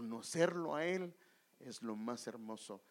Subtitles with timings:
[0.00, 1.14] conocerlo a Él
[1.58, 2.82] es lo más hermoso.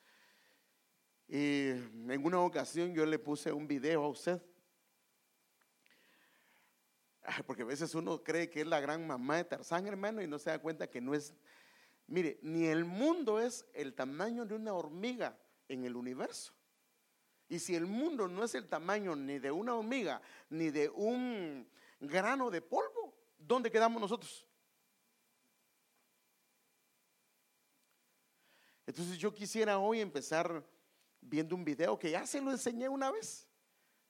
[1.28, 4.40] Y en una ocasión yo le puse un video a usted.
[7.48, 10.38] Porque a veces uno cree que es la gran mamá de Tarzán, hermano, y no
[10.38, 11.34] se da cuenta que no es.
[12.06, 15.36] Mire, ni el mundo es el tamaño de una hormiga
[15.68, 16.54] en el universo.
[17.48, 20.22] Y si el mundo no es el tamaño ni de una hormiga,
[20.52, 21.68] ni de un
[22.00, 24.49] grano de polvo, ¿dónde quedamos nosotros?
[28.90, 30.68] Entonces yo quisiera hoy empezar
[31.22, 33.48] viendo un video que ya se lo enseñé una vez,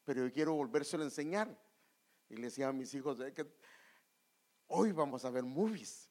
[0.05, 1.53] pero yo quiero volvérselo a enseñar.
[2.29, 3.19] Y le decía a mis hijos
[4.67, 6.09] hoy vamos a ver movies.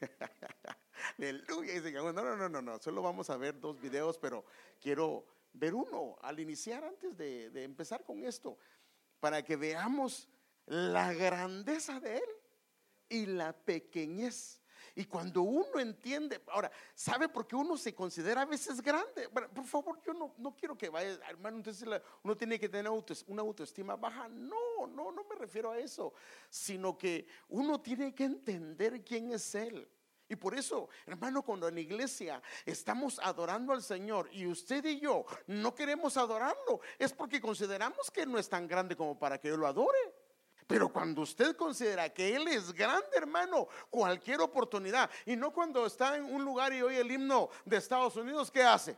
[1.16, 1.74] Aleluya.
[1.74, 4.44] Y dicen, no, no, no, no, no, solo vamos a ver dos videos, pero
[4.80, 8.58] quiero ver uno al iniciar antes de, de empezar con esto,
[9.20, 10.28] para que veamos
[10.66, 12.30] la grandeza de Él
[13.08, 14.60] y la pequeñez
[14.94, 19.28] y cuando uno entiende, ahora, ¿sabe por qué uno se considera a veces grande?
[19.28, 21.88] Por favor, yo no, no quiero que vaya, hermano, entonces
[22.22, 22.92] uno tiene que tener
[23.26, 24.28] una autoestima baja.
[24.28, 26.12] No, no, no me refiero a eso,
[26.50, 29.88] sino que uno tiene que entender quién es Él.
[30.28, 35.26] Y por eso, hermano, cuando en iglesia estamos adorando al Señor y usted y yo
[35.46, 39.56] no queremos adorarlo, es porque consideramos que no es tan grande como para que yo
[39.56, 40.21] lo adore.
[40.66, 46.16] Pero cuando usted considera que Él es grande, hermano, cualquier oportunidad, y no cuando está
[46.16, 48.96] en un lugar y oye el himno de Estados Unidos, ¿qué hace?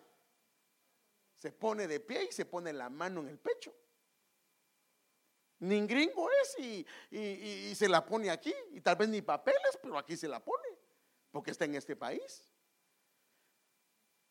[1.34, 3.75] Se pone de pie y se pone la mano en el pecho.
[5.61, 9.97] Ni gringo es y, y se la pone aquí, y tal vez ni papeles, pero
[9.99, 10.69] aquí se la pone,
[11.31, 12.53] porque está en este país.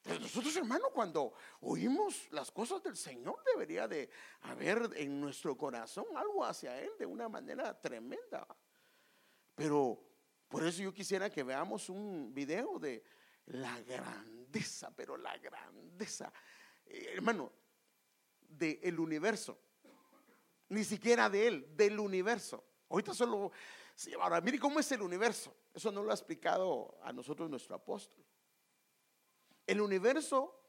[0.05, 4.09] Nosotros, hermano, cuando oímos las cosas del Señor, debería de
[4.41, 8.45] haber en nuestro corazón algo hacia Él de una manera tremenda.
[9.55, 10.03] Pero
[10.49, 13.03] por eso yo quisiera que veamos un video de
[13.45, 16.31] la grandeza, pero la grandeza,
[16.85, 17.51] eh, hermano,
[18.39, 19.57] del universo.
[20.69, 22.63] Ni siquiera de Él, del universo.
[22.89, 23.51] Ahorita solo,
[24.19, 25.55] ahora mire cómo es el universo.
[25.73, 28.22] Eso no lo ha explicado a nosotros nuestro apóstol.
[29.65, 30.59] El universo,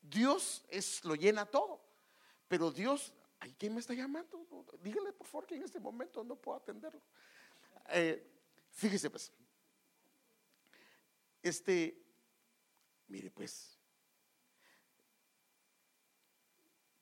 [0.00, 1.80] Dios es, lo llena todo.
[2.48, 4.46] Pero Dios, ¿ay, ¿quién me está llamando?
[4.82, 7.00] Dígale por favor que en este momento no puedo atenderlo.
[7.88, 8.30] Eh,
[8.70, 9.32] fíjese pues,
[11.42, 12.04] este,
[13.08, 13.78] mire pues,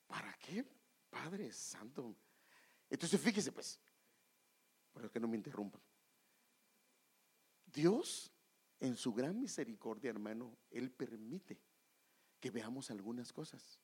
[0.07, 0.65] ¿para qué,
[1.09, 2.15] Padre Santo?
[2.89, 3.79] Entonces fíjese pues,
[4.93, 5.81] para que no me interrumpan.
[7.65, 8.30] Dios
[8.81, 11.61] en su gran misericordia, hermano, Él permite
[12.39, 13.79] que veamos algunas cosas.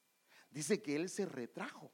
[0.50, 1.94] Dice que Él se retrajo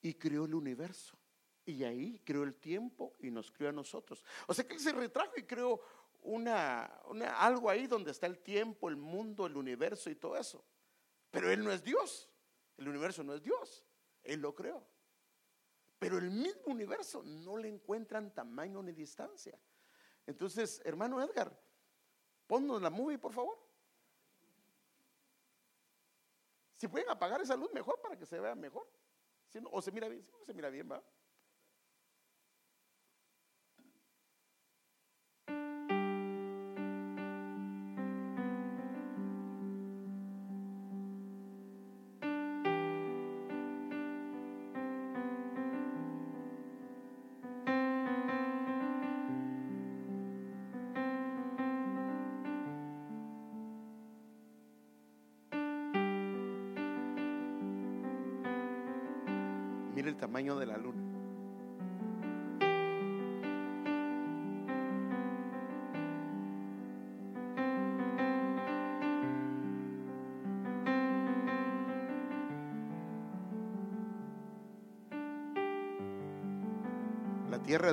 [0.00, 1.18] y creó el universo.
[1.64, 4.24] Y ahí creó el tiempo y nos creó a nosotros.
[4.46, 5.80] O sea que Él se retrajo y creó
[6.22, 6.84] una,
[7.38, 10.64] algo ahí donde está el tiempo, el mundo, el universo y todo eso.
[11.32, 12.30] Pero Él no es Dios.
[12.76, 13.84] El universo no es Dios.
[14.22, 14.86] Él lo creó.
[15.98, 19.58] Pero el mismo universo no le encuentran tamaño ni distancia.
[20.26, 21.58] Entonces, hermano Edgar,
[22.46, 23.58] ponnos la movie, por favor.
[26.76, 28.88] Si pueden apagar esa luz mejor para que se vea mejor.
[29.70, 31.02] o se mira bien, si no se mira bien, va.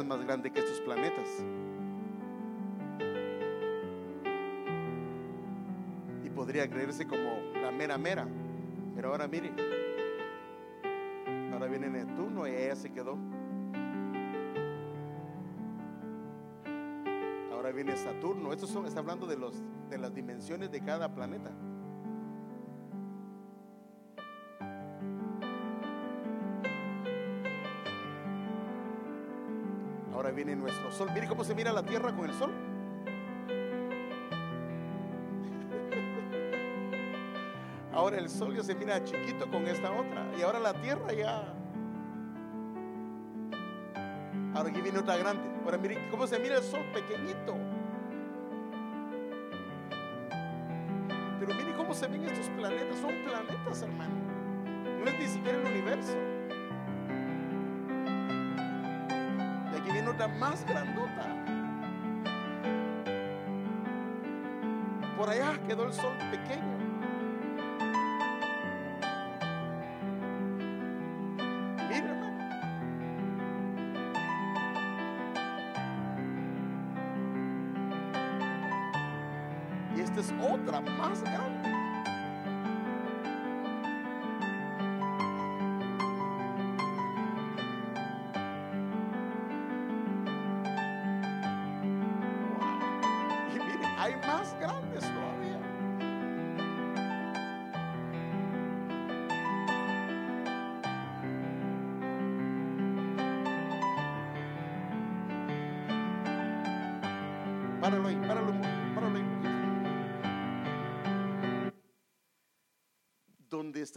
[0.05, 1.27] Más grande que estos planetas.
[6.23, 8.27] Y podría creerse como la mera mera.
[8.95, 9.51] Pero ahora mire,
[11.59, 13.17] Ahora viene Neptuno y ella se quedó.
[17.51, 18.53] Ahora viene Saturno.
[18.53, 21.51] Esto son, está hablando de, los, de las dimensiones de cada planeta.
[30.45, 31.09] viene nuestro sol.
[31.13, 32.49] Mire cómo se mira la tierra con el sol.
[37.93, 40.25] Ahora el sol ya se mira chiquito con esta otra.
[40.37, 41.53] Y ahora la tierra ya.
[44.55, 45.43] Ahora aquí viene otra grande.
[45.65, 47.57] Ahora mire cómo se mira el sol pequeñito.
[51.41, 52.97] Pero mire cómo se ven estos planetas.
[52.99, 54.15] Son planetas, hermano.
[55.03, 56.15] No es ni siquiera el universo.
[60.27, 61.25] Más grandota.
[65.17, 66.77] Por allá quedó el sol pequeño.
[79.95, 81.58] Y esta es otra más grande.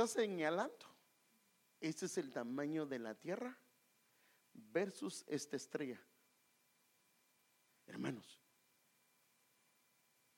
[0.04, 0.86] Está señalando,
[1.80, 3.56] este es el tamaño de la Tierra
[4.52, 6.00] versus esta estrella.
[7.86, 8.40] Hermanos,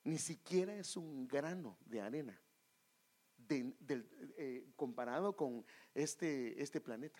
[0.03, 2.41] ni siquiera es un grano de arena
[3.49, 7.19] eh, comparado con este, este planeta.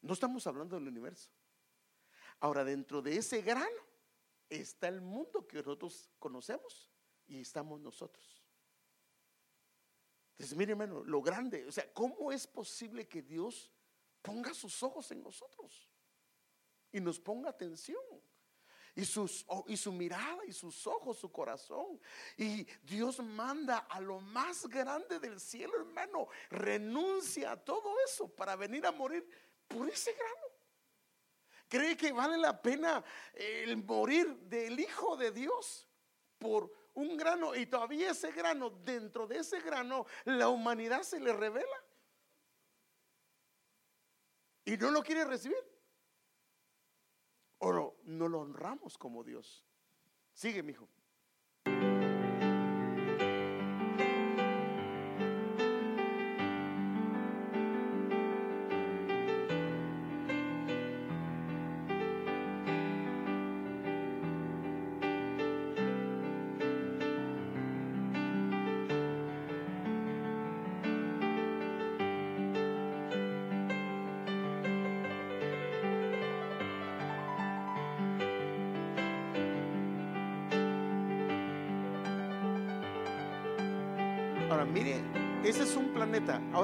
[0.00, 1.30] No estamos hablando del universo.
[2.40, 3.82] Ahora, dentro de ese grano
[4.48, 6.90] está el mundo que nosotros conocemos
[7.26, 8.37] y estamos nosotros.
[10.38, 13.72] Entonces, mire, hermano, lo grande, o sea, ¿cómo es posible que Dios
[14.22, 15.90] ponga sus ojos en nosotros
[16.92, 18.00] y nos ponga atención?
[18.94, 22.00] Y, sus, y su mirada y sus ojos, su corazón.
[22.36, 26.28] Y Dios manda a lo más grande del cielo, hermano.
[26.50, 29.28] Renuncia a todo eso para venir a morir
[29.66, 30.46] por ese grano.
[31.68, 35.88] ¿Cree que vale la pena el morir del Hijo de Dios
[36.38, 37.54] por un grano?
[37.54, 41.84] Y todavía ese grano, dentro de ese grano, la humanidad se le revela.
[44.64, 45.64] Y no lo quiere recibir.
[47.58, 49.64] O no, no lo honramos como Dios.
[50.32, 50.88] Sigue, mi hijo.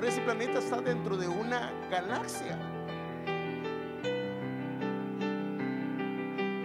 [0.04, 2.58] Ahora ese planeta está dentro de una galaxia.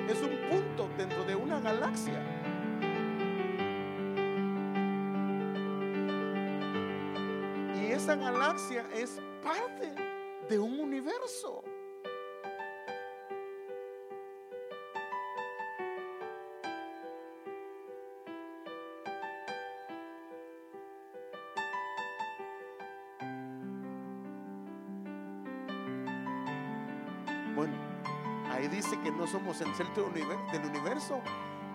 [0.09, 2.21] Es un punto dentro de una galaxia.
[7.81, 9.95] Y esa galaxia es parte
[10.49, 11.63] de un universo.
[27.59, 27.75] Bueno,
[28.53, 31.21] ahí dice que no somos el centro del univer- del universo,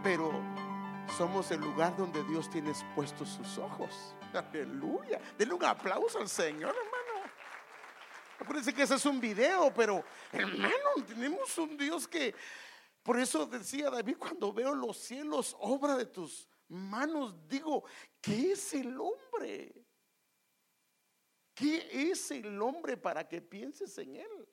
[0.02, 0.32] pero
[1.18, 4.16] somos el lugar donde Dios tiene puestos sus ojos.
[4.32, 5.20] Aleluya.
[5.36, 7.30] Denle un aplauso al Señor, hermano.
[8.38, 12.34] Acuérdense que ese es un video, pero hermano, tenemos un Dios que,
[13.02, 17.84] por eso decía David, cuando veo los cielos, obra de tus manos, digo,
[18.22, 19.84] ¿qué es el hombre?
[21.54, 24.48] ¿Qué es el hombre para que pienses en él?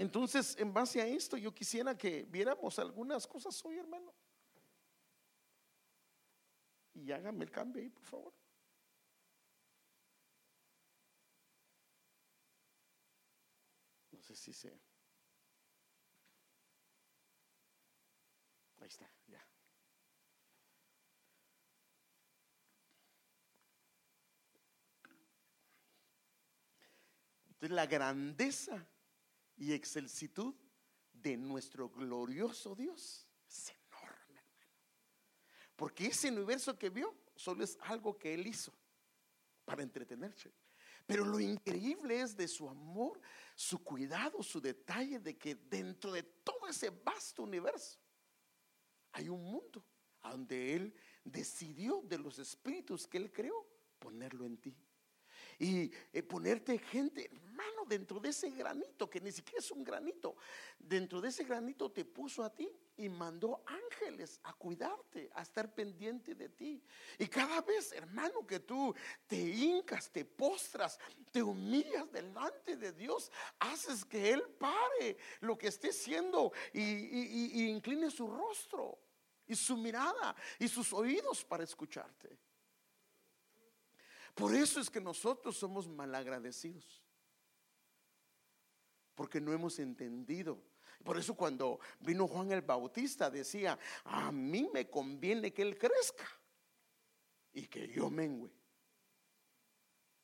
[0.00, 4.14] Entonces, en base a esto, yo quisiera que viéramos algunas cosas hoy, hermano.
[6.94, 8.34] Y hágame el cambio ahí, por favor.
[14.12, 14.70] No sé si se.
[18.80, 19.46] Ahí está, ya.
[27.48, 28.88] Entonces, la grandeza
[29.60, 30.54] y excelsitud
[31.12, 34.74] de nuestro glorioso Dios es enorme, hermano.
[35.76, 38.72] Porque ese universo que vio solo es algo que Él hizo
[39.66, 40.50] para entretenerse.
[41.06, 43.20] Pero lo increíble es de su amor,
[43.54, 48.00] su cuidado, su detalle de que dentro de todo ese vasto universo
[49.12, 49.84] hay un mundo
[50.22, 54.74] donde Él decidió de los espíritus que Él creó ponerlo en ti.
[55.60, 60.34] Y eh, ponerte gente, hermano, dentro de ese granito, que ni siquiera es un granito,
[60.78, 65.74] dentro de ese granito te puso a ti y mandó ángeles a cuidarte, a estar
[65.74, 66.82] pendiente de ti.
[67.18, 68.94] Y cada vez, hermano, que tú
[69.26, 70.98] te hincas, te postras,
[71.30, 78.10] te humillas delante de Dios, haces que Él pare lo que esté haciendo y, incline
[78.10, 78.98] su rostro
[79.46, 82.49] y su mirada y sus oídos para escucharte.
[84.34, 87.02] Por eso es que nosotros somos malagradecidos.
[89.14, 90.62] Porque no hemos entendido
[91.04, 96.28] por eso cuando vino Juan el Bautista decía, a mí me conviene que él crezca
[97.52, 98.50] y que yo mengüe.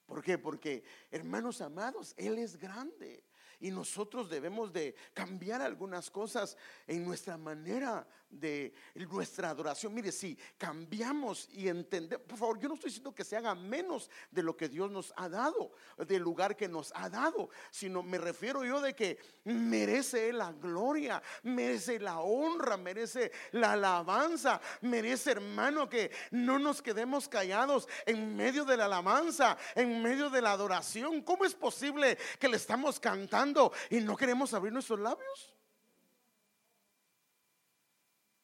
[0.04, 0.38] ¿Por qué?
[0.38, 3.24] Porque, hermanos amados, Él es grande
[3.58, 9.94] y nosotros debemos de cambiar algunas cosas en nuestra manera de nuestra adoración.
[9.94, 14.10] Mire, si cambiamos y entendemos, por favor, yo no estoy diciendo que se haga menos
[14.30, 18.18] de lo que Dios nos ha dado, del lugar que nos ha dado, sino me
[18.18, 25.88] refiero yo de que merece la gloria, merece la honra, merece la alabanza, merece, hermano,
[25.88, 31.22] que no nos quedemos callados en medio de la alabanza, en medio de la adoración.
[31.22, 35.55] ¿Cómo es posible que le estamos cantando y no queremos abrir nuestros labios?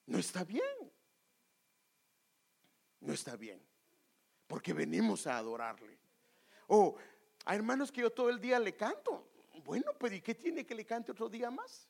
[0.06, 0.92] No está bien.
[3.00, 3.60] No está bien.
[4.46, 5.98] Porque venimos a adorarle.
[6.66, 6.96] O
[7.44, 9.28] hay hermanos que yo todo el día le canto.
[9.64, 11.88] Bueno, pues ¿y qué tiene que le cante otro día más?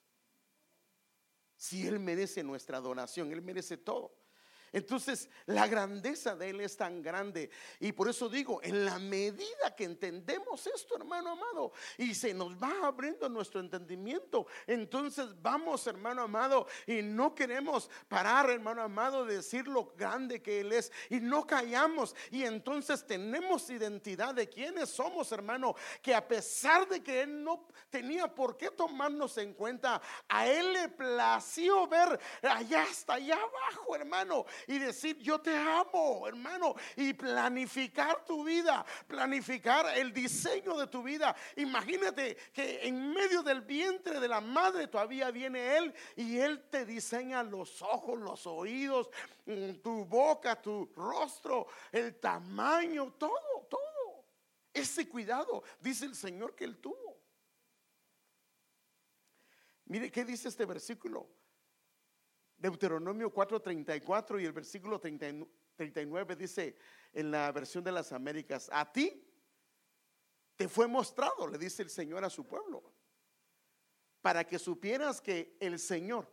[1.57, 4.13] Si Él merece nuestra adoración, Él merece todo.
[4.73, 7.51] Entonces, la grandeza de Él es tan grande.
[7.79, 12.55] Y por eso digo, en la medida que entendemos esto, hermano amado, y se nos
[12.57, 19.37] va abriendo nuestro entendimiento, entonces vamos, hermano amado, y no queremos parar, hermano amado, de
[19.37, 20.91] decir lo grande que Él es.
[21.11, 22.17] Y no callamos.
[22.31, 27.69] Y entonces tenemos identidad de quiénes somos, hermano, que a pesar de que Él no
[27.91, 33.95] tenía por qué tomarnos en cuenta, a Él le plació ver allá hasta allá abajo,
[33.95, 40.87] hermano y decir, yo te amo, hermano, y planificar tu vida, planificar el diseño de
[40.87, 41.35] tu vida.
[41.57, 46.85] Imagínate que en medio del vientre de la madre todavía viene Él y Él te
[46.85, 49.11] diseña los ojos, los oídos,
[49.47, 54.25] mm, tu boca, tu rostro, el tamaño, todo, todo.
[54.73, 57.21] Ese cuidado, dice el Señor que Él tuvo.
[59.87, 61.29] Mire qué dice este versículo.
[62.63, 66.77] Deuteronomio 4:34 y el versículo 39 dice
[67.13, 69.29] en la versión de las Américas, a ti
[70.55, 72.85] te fue mostrado, le dice el Señor a su pueblo,
[74.21, 76.33] para que supieras que el Señor,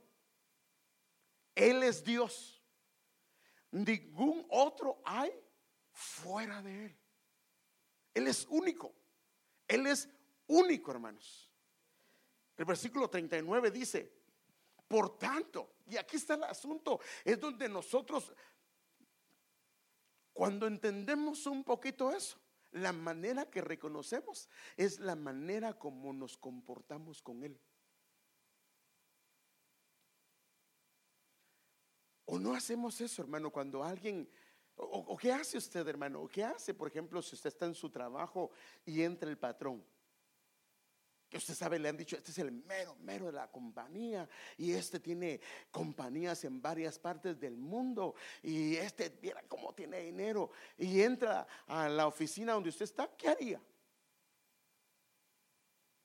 [1.55, 2.61] Él es Dios,
[3.71, 5.33] ningún otro hay
[5.91, 6.97] fuera de Él.
[8.13, 8.93] Él es único,
[9.67, 10.07] Él es
[10.45, 11.51] único, hermanos.
[12.55, 14.13] El versículo 39 dice,
[14.87, 18.31] por tanto, y aquí está el asunto, es donde nosotros,
[20.33, 22.37] cuando entendemos un poquito eso,
[22.71, 27.59] la manera que reconocemos es la manera como nos comportamos con Él.
[32.25, 34.29] ¿O no hacemos eso, hermano, cuando alguien...
[34.75, 36.21] O, qué hace usted, hermano?
[36.21, 38.51] ¿O qué hace, por ejemplo, si usted está en su trabajo
[38.85, 39.83] y entra el patrón?
[41.29, 44.71] Que usted sabe, le han dicho, este es el mero, mero de la compañía y
[44.71, 51.01] este tiene compañías en varias partes del mundo y este, mira cómo tiene dinero y
[51.01, 53.61] entra a la oficina donde usted está, ¿qué haría?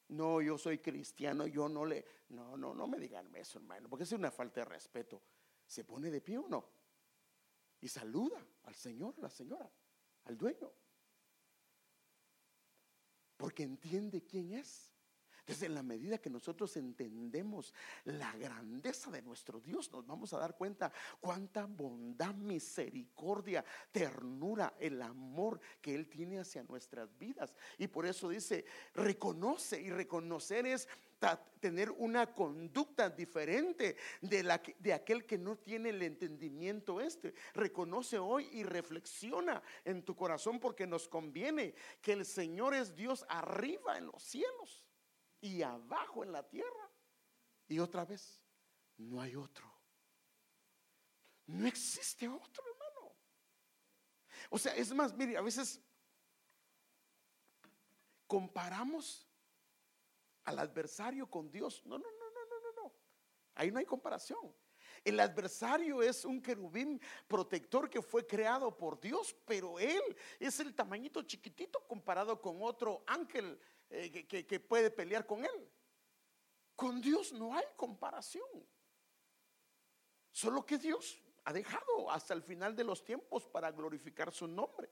[0.09, 4.05] No, yo soy cristiano, yo no le, no, no, no me digan eso, hermano, porque
[4.05, 5.23] es una falta de respeto.
[5.67, 6.69] ¿Se pone de pie o no?
[7.81, 9.71] Y saluda al Señor, la señora,
[10.25, 10.71] al dueño.
[13.37, 14.94] Porque entiende quién es.
[15.45, 17.75] Entonces, en la medida que nosotros entendemos
[18.05, 25.03] la grandeza de nuestro Dios, nos vamos a dar cuenta cuánta bondad, misericordia, ternura, el
[25.03, 27.55] amor que Él tiene hacia nuestras vidas.
[27.77, 30.89] Y por eso dice, reconoce y reconocer es
[31.61, 37.35] tener una conducta diferente de, la de aquel que no tiene el entendimiento este.
[37.53, 43.27] Reconoce hoy y reflexiona en tu corazón porque nos conviene que el Señor es Dios
[43.29, 44.84] arriba en los cielos
[45.45, 46.91] y abajo en la tierra.
[47.69, 48.43] Y otra vez,
[48.97, 49.71] no hay otro.
[51.47, 53.15] No existe otro, hermano.
[54.49, 55.83] O sea, es más, mire, a veces
[58.27, 59.29] comparamos
[60.45, 61.83] al adversario con Dios.
[61.85, 62.95] No, no, no, no, no, no, no.
[63.55, 64.55] Ahí no hay comparación.
[65.05, 66.99] El adversario es un querubín
[67.29, 70.03] protector que fue creado por Dios, pero él
[70.41, 73.61] es el tamañito chiquitito comparado con otro ángel
[73.95, 75.71] eh, que puede pelear con él.
[76.75, 78.49] Con Dios no hay comparación.
[80.31, 84.91] Solo que Dios ha dejado hasta el final de los tiempos para glorificar su nombre.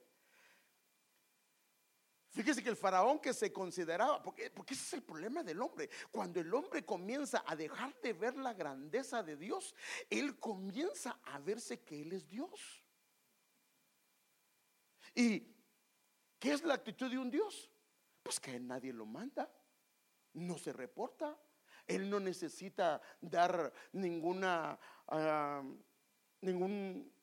[2.29, 5.89] Fíjese que el faraón que se consideraba, porque, porque ese es el problema del hombre,
[6.09, 9.75] cuando el hombre comienza a dejar de ver la grandeza de Dios,
[10.09, 12.83] él comienza a verse que él es Dios.
[15.13, 15.41] ¿Y
[16.39, 17.69] qué es la actitud de un Dios?
[18.23, 19.51] Pues que nadie lo manda,
[20.33, 21.37] no se reporta,
[21.85, 25.77] él no necesita dar ninguna, uh,
[26.41, 27.13] ningún,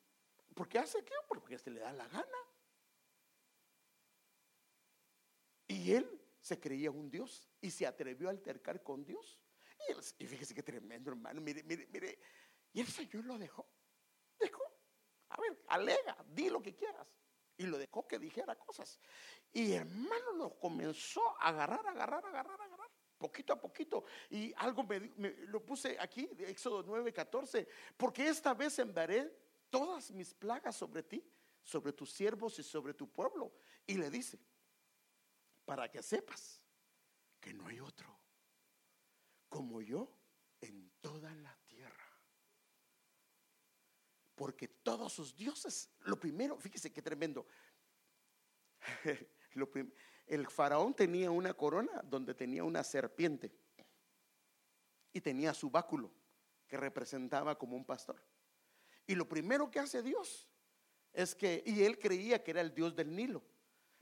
[0.53, 1.15] porque hace qué?
[1.27, 2.37] Porque se le da la gana.
[5.67, 9.39] Y él se creía un Dios y se atrevió a altercar con Dios.
[10.19, 11.41] Y, fíjese qué tremendo, hermano.
[11.41, 12.19] Mire, mire, mire.
[12.73, 13.67] Y el Señor lo dejó.
[14.39, 14.63] Dejó.
[15.29, 17.07] A ver, alega, di lo que quieras.
[17.61, 18.99] Y lo dejó que dijera cosas.
[19.53, 22.89] Y hermano lo comenzó a agarrar, agarrar, agarrar, agarrar
[23.19, 24.03] poquito a poquito.
[24.31, 29.31] Y algo me, lo puse aquí, de Éxodo 9, 14, porque esta vez enviaré
[29.69, 31.23] todas mis plagas sobre ti,
[31.61, 33.53] sobre tus siervos y sobre tu pueblo.
[33.85, 34.39] Y le dice,
[35.63, 36.63] para que sepas
[37.39, 38.09] que no hay otro
[39.49, 40.09] como yo
[40.61, 41.60] en toda la.
[44.41, 47.45] Porque todos sus dioses, lo primero, fíjese qué tremendo.
[50.25, 53.55] el faraón tenía una corona donde tenía una serpiente
[55.13, 56.11] y tenía su báculo
[56.67, 58.19] que representaba como un pastor.
[59.05, 60.49] Y lo primero que hace Dios
[61.13, 63.43] es que, y él creía que era el Dios del Nilo.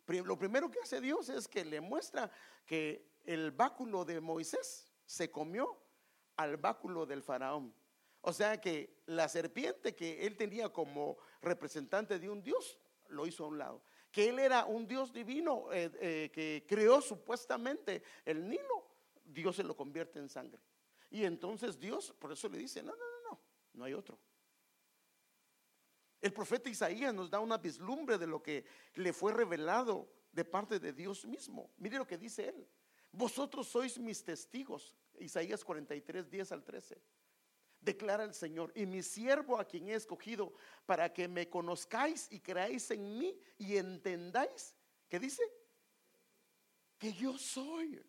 [0.07, 2.31] Lo primero que hace Dios es que le muestra
[2.65, 5.83] que el báculo de Moisés se comió
[6.37, 7.75] al báculo del faraón.
[8.21, 13.45] O sea que la serpiente que él tenía como representante de un Dios lo hizo
[13.45, 18.47] a un lado que él era un Dios divino eh, eh, que creó supuestamente el
[18.47, 18.87] Nilo,
[19.23, 20.59] Dios se lo convierte en sangre.
[21.11, 23.41] Y entonces Dios, por eso le dice, no, no, no, no,
[23.73, 24.17] no hay otro.
[26.21, 30.79] El profeta Isaías nos da una vislumbre de lo que le fue revelado de parte
[30.79, 31.71] de Dios mismo.
[31.77, 32.67] Mire lo que dice él.
[33.11, 34.95] Vosotros sois mis testigos.
[35.19, 37.01] Isaías 43, 10 al 13
[37.81, 40.53] declara el Señor, y mi siervo a quien he escogido
[40.85, 44.75] para que me conozcáis y creáis en mí y entendáis,
[45.07, 45.43] ¿qué dice?
[46.97, 48.03] Que yo soy.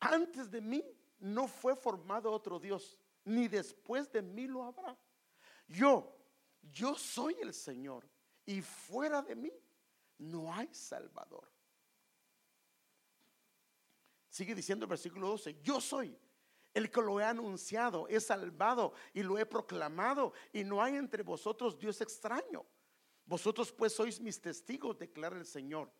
[0.00, 0.84] Antes de mí
[1.20, 4.98] no fue formado otro Dios, ni después de mí lo habrá.
[5.68, 6.16] Yo,
[6.62, 8.08] yo soy el Señor,
[8.44, 9.52] y fuera de mí
[10.18, 11.48] no hay Salvador.
[14.28, 16.16] Sigue diciendo el versículo 12, yo soy
[16.74, 21.22] el que lo he anunciado, he salvado y lo he proclamado, y no hay entre
[21.22, 22.64] vosotros Dios extraño.
[23.24, 25.92] Vosotros pues sois mis testigos, declara el Señor.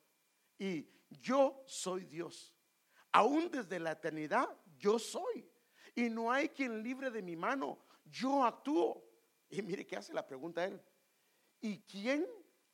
[0.58, 2.54] Y yo soy Dios.
[3.12, 5.48] Aún desde la eternidad yo soy.
[5.94, 7.78] Y no hay quien libre de mi mano.
[8.04, 9.04] Yo actúo.
[9.48, 10.80] Y mire qué hace la pregunta él.
[11.60, 12.26] ¿Y quién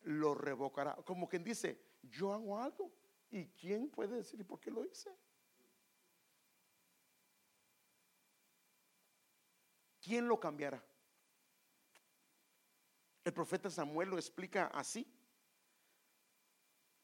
[0.02, 0.94] lo revocará?
[1.04, 2.92] Como quien dice, yo hago algo.
[3.30, 5.10] ¿Y quién puede decir por qué lo hice?
[10.06, 10.80] ¿Quién lo cambiará?
[13.24, 15.04] El profeta Samuel lo explica así.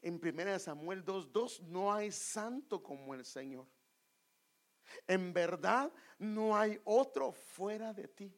[0.00, 3.66] En 1 Samuel 2:2 no hay santo como el Señor.
[5.08, 8.32] En verdad no hay otro fuera de ti.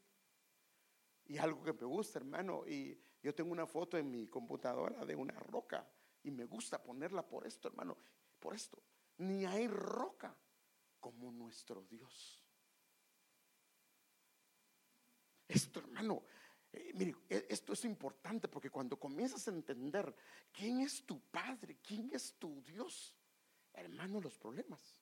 [1.26, 5.14] Y algo que me gusta, hermano, y yo tengo una foto en mi computadora de
[5.14, 5.86] una roca
[6.22, 7.98] y me gusta ponerla por esto, hermano,
[8.38, 8.82] por esto.
[9.18, 10.34] Ni hay roca
[11.00, 12.43] como nuestro Dios.
[15.46, 16.22] Esto, hermano,
[16.72, 20.14] eh, mire, e, esto es importante porque cuando comienzas a entender
[20.52, 23.14] quién es tu Padre, quién es tu Dios,
[23.72, 24.96] hermano, los problemas,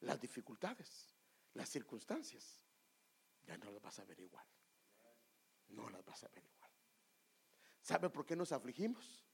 [0.00, 1.14] las dificultades,
[1.54, 2.64] las circunstancias,
[3.42, 4.46] ya no las vas a ver igual.
[5.68, 6.70] No las vas a ver igual.
[7.82, 9.24] ¿Sabe por qué nos afligimos?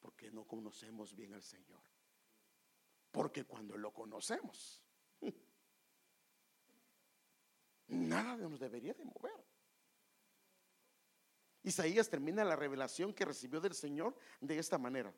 [0.00, 1.82] Porque no conocemos bien al Señor.
[3.10, 4.82] Porque cuando lo conocemos,
[7.86, 9.04] nada nos debería de.
[11.64, 15.12] Isaías termina la revelación que recibió del Señor de esta manera.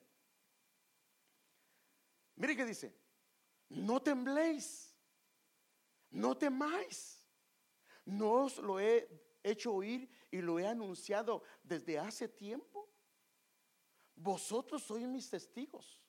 [2.37, 2.97] Mire que dice,
[3.69, 4.95] no tembléis,
[6.11, 7.27] no temáis,
[8.05, 9.09] no os lo he
[9.43, 12.89] hecho oír y lo he anunciado desde hace tiempo.
[14.15, 16.01] Vosotros sois mis testigos.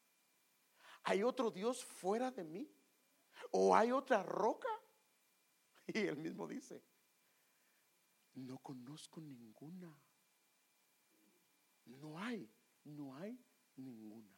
[1.03, 2.71] ¿Hay otro Dios fuera de mí?
[3.51, 4.69] ¿O hay otra roca?
[5.87, 6.83] Y él mismo dice,
[8.33, 9.97] no conozco ninguna.
[11.87, 12.49] No hay,
[12.83, 13.39] no hay
[13.75, 14.31] ninguna.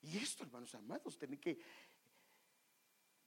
[0.00, 1.58] Y esto, hermanos amados, tiene que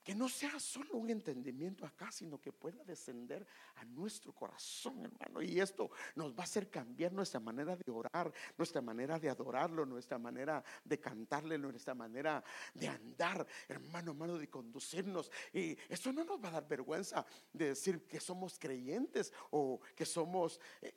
[0.04, 5.42] que no sea solo un entendimiento acá, sino que pueda descender a nuestro corazón, hermano.
[5.42, 9.86] Y esto nos va a hacer cambiar nuestra manera de orar, nuestra manera de adorarlo,
[9.86, 15.32] nuestra manera de cantarle, nuestra manera de andar, hermano, hermano, de conducirnos.
[15.54, 20.06] Y esto no nos va a dar vergüenza de decir que somos creyentes o que
[20.06, 20.94] somos, eh,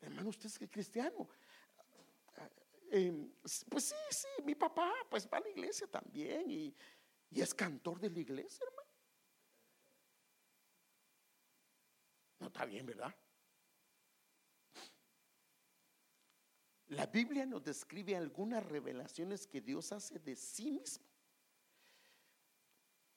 [0.00, 1.28] hermano, usted es cristiano.
[2.90, 3.12] Eh,
[3.68, 6.72] pues sí, sí, mi papá pues va a la iglesia también y
[7.30, 8.88] y es cantor de la iglesia, hermano.
[12.40, 13.14] No está bien, ¿verdad?
[16.88, 21.04] La Biblia nos describe algunas revelaciones que Dios hace de sí mismo.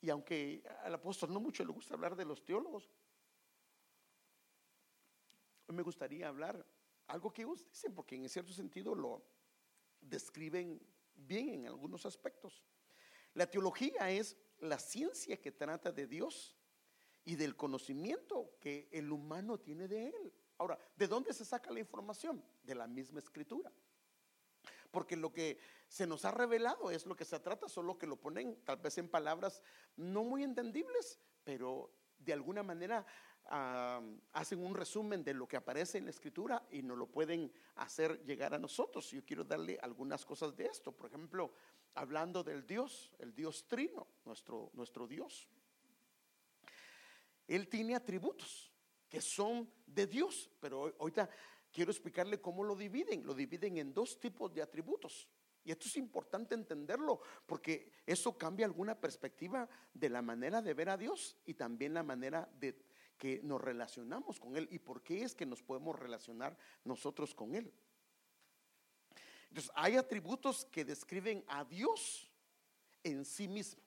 [0.02, 2.90] Y aunque al apóstol no mucho le gusta hablar de los teólogos,
[5.68, 6.66] hoy me gustaría hablar
[7.08, 9.24] algo que ellos dicen, porque en cierto sentido lo
[10.00, 10.82] describen
[11.14, 12.64] bien en algunos aspectos.
[13.34, 16.58] La teología es la ciencia que trata de Dios
[17.26, 20.34] y del conocimiento que el humano tiene de Él.
[20.58, 22.44] Ahora, ¿de dónde se saca la información?
[22.64, 23.72] De la misma escritura.
[24.92, 28.18] Porque lo que se nos ha revelado es lo que se trata, solo que lo
[28.18, 29.62] ponen tal vez en palabras
[29.96, 33.06] no muy entendibles, pero de alguna manera
[34.34, 38.24] hacen un resumen de lo que aparece en la escritura y nos lo pueden hacer
[38.24, 39.10] llegar a nosotros.
[39.10, 40.92] Yo quiero darle algunas cosas de esto.
[40.92, 41.54] Por ejemplo,
[41.96, 45.50] hablando del Dios, el Dios trino, nuestro, nuestro Dios.
[47.48, 48.72] Él tiene atributos
[49.10, 51.30] que son de Dios, pero ahorita
[51.72, 53.26] quiero explicarle cómo lo dividen.
[53.26, 55.28] Lo dividen en dos tipos de atributos.
[55.64, 60.90] Y esto es importante entenderlo porque eso cambia alguna perspectiva de la manera de ver
[60.90, 62.78] a Dios y también la manera de
[63.18, 67.54] que nos relacionamos con Él y por qué es que nos podemos relacionar nosotros con
[67.54, 67.74] Él.
[69.50, 72.32] Entonces, hay atributos que describen a Dios
[73.04, 73.82] en sí mismo.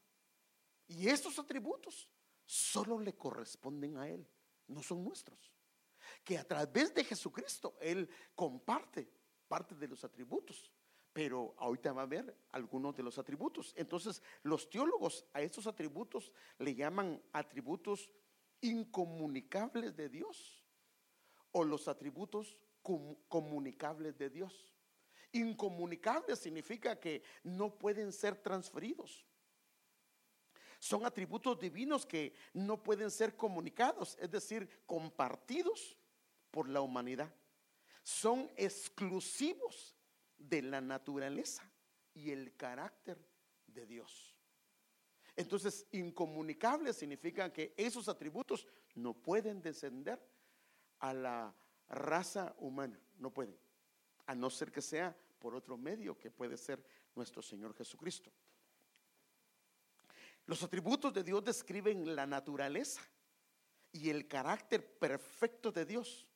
[0.88, 2.09] Y estos atributos
[2.44, 4.27] solo le corresponden a Él,
[4.66, 5.53] no son nuestros.
[6.25, 9.09] Que a través de Jesucristo Él comparte
[9.48, 10.70] parte de los atributos.
[11.12, 13.75] Pero ahorita va a ver algunos de los atributos.
[13.77, 18.11] Entonces, los teólogos a estos atributos le llaman atributos
[18.62, 20.64] incomunicables de Dios
[21.51, 22.57] o los atributos
[23.29, 24.72] comunicables de Dios.
[25.33, 29.25] Incomunicables significa que no pueden ser transferidos.
[30.79, 35.97] Son atributos divinos que no pueden ser comunicados, es decir, compartidos
[36.51, 37.33] por la humanidad.
[38.03, 39.97] Son exclusivos
[40.37, 41.71] de la naturaleza
[42.14, 43.16] y el carácter
[43.68, 44.37] de Dios.
[45.37, 50.21] Entonces, incomunicables significa que esos atributos no pueden descender
[50.99, 51.55] a la
[51.88, 53.57] raza humana, no pueden
[54.27, 58.31] a no ser que sea por otro medio que puede ser nuestro Señor Jesucristo.
[60.47, 63.01] Los atributos de Dios describen la naturaleza
[63.93, 66.27] y el carácter perfecto de Dios.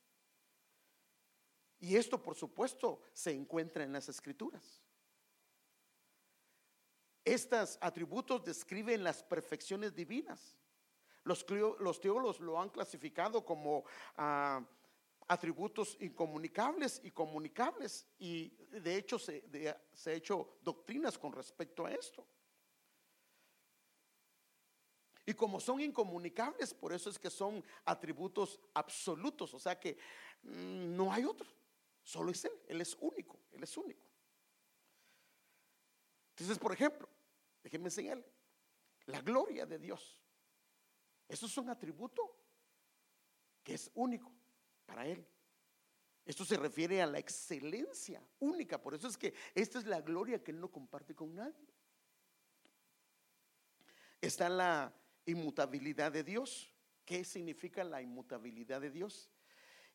[1.78, 4.82] Y esto, por supuesto, se encuentra en las escrituras.
[7.24, 10.56] Estos atributos describen las perfecciones divinas.
[11.24, 13.84] Los, teólogos lo han clasificado como
[14.16, 14.64] ah,
[15.28, 18.06] atributos incomunicables y comunicables.
[18.18, 19.44] Y de hecho se,
[19.92, 22.26] se ha hecho doctrinas con respecto a esto.
[25.28, 29.98] Y como son incomunicables, por eso es que son atributos absolutos, o sea que
[30.42, 31.48] mm, no hay otro,
[32.00, 34.06] solo es Él, Él es único, Él es único.
[36.30, 37.08] Entonces, por ejemplo,
[37.60, 38.24] déjenme enseñarle,
[39.06, 40.22] la gloria de Dios,
[41.26, 42.22] eso es un atributo
[43.64, 44.32] que es único
[44.86, 45.26] para Él.
[46.24, 48.80] Esto se refiere a la excelencia única.
[48.80, 51.68] Por eso es que esta es la gloria que Él no comparte con nadie.
[54.20, 54.92] Está la
[55.24, 56.72] inmutabilidad de Dios.
[57.04, 59.30] ¿Qué significa la inmutabilidad de Dios?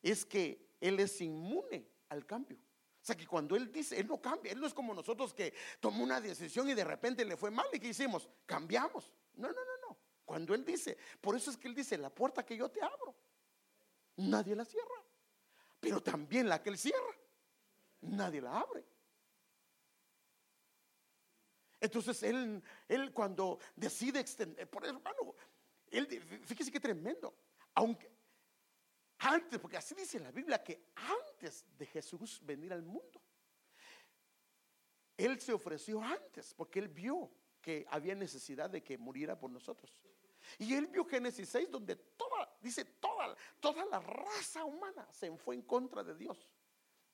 [0.02, 2.56] Es que Él es inmune al cambio.
[2.56, 5.52] O sea que cuando Él dice, Él no cambia, Él no es como nosotros que
[5.80, 8.28] tomó una decisión y de repente le fue mal y ¿qué hicimos?
[8.46, 9.12] Cambiamos.
[9.34, 9.98] No, no, no, no.
[10.24, 13.14] Cuando Él dice, por eso es que Él dice, la puerta que yo te abro,
[14.28, 15.02] nadie la cierra.
[15.80, 17.16] Pero también la que él cierra,
[18.02, 18.84] nadie la abre.
[21.80, 25.34] Entonces él, él cuando decide extender, por hermano,
[25.90, 26.06] él,
[26.44, 27.34] fíjese qué tremendo.
[27.74, 28.12] Aunque
[29.18, 33.20] antes, porque así dice la Biblia, que antes de Jesús venir al mundo,
[35.16, 37.30] él se ofreció antes, porque él vio
[37.60, 40.02] que había necesidad de que muriera por nosotros.
[40.58, 45.54] Y él vio Génesis 6, donde toda dice toda, toda la raza humana se fue
[45.54, 46.48] en contra de Dios.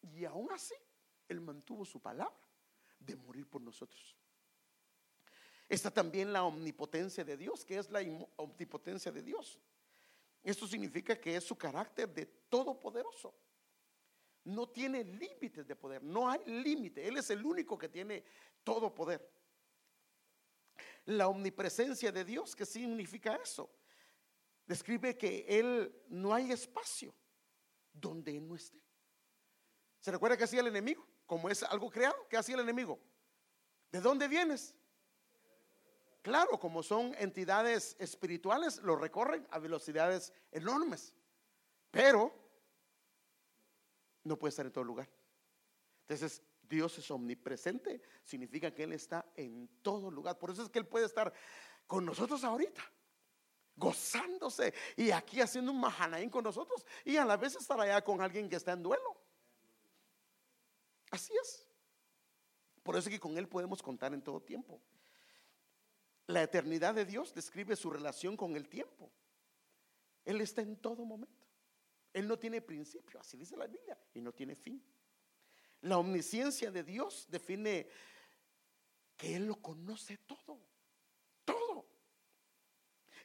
[0.02, 0.74] Y aún así,
[1.28, 2.36] Él mantuvo su palabra
[2.98, 4.16] de morir por nosotros.
[5.68, 8.00] Está también la omnipotencia de Dios, que es la
[8.36, 9.58] omnipotencia de Dios.
[10.42, 13.34] Esto significa que es su carácter de todopoderoso.
[14.44, 17.06] No tiene límites de poder, no hay límite.
[17.06, 18.24] Él es el único que tiene
[18.64, 19.37] todo poder.
[21.08, 23.70] La omnipresencia de Dios, ¿qué significa eso?
[24.66, 27.14] Describe que Él no hay espacio
[27.94, 28.78] donde Él no esté.
[30.00, 31.08] ¿Se recuerda que hacía el enemigo?
[31.24, 33.00] Como es algo creado, ¿qué hacía el enemigo?
[33.90, 34.74] ¿De dónde vienes?
[36.20, 41.14] Claro, como son entidades espirituales, lo recorren a velocidades enormes.
[41.90, 42.34] Pero
[44.24, 45.08] no puede estar en todo lugar.
[46.02, 50.38] Entonces, Dios es omnipresente, significa que Él está en todo lugar.
[50.38, 51.32] Por eso es que Él puede estar
[51.86, 52.82] con nosotros ahorita,
[53.76, 58.20] gozándose y aquí haciendo un mahanaín con nosotros y a la vez estar allá con
[58.20, 59.16] alguien que está en duelo.
[61.10, 61.66] Así es.
[62.82, 64.80] Por eso es que con Él podemos contar en todo tiempo.
[66.26, 69.10] La eternidad de Dios describe su relación con el tiempo.
[70.24, 71.46] Él está en todo momento.
[72.12, 74.82] Él no tiene principio, así dice la Biblia, y no tiene fin.
[75.82, 77.88] La omnisciencia de Dios define
[79.16, 80.60] que Él lo conoce todo,
[81.44, 81.86] todo.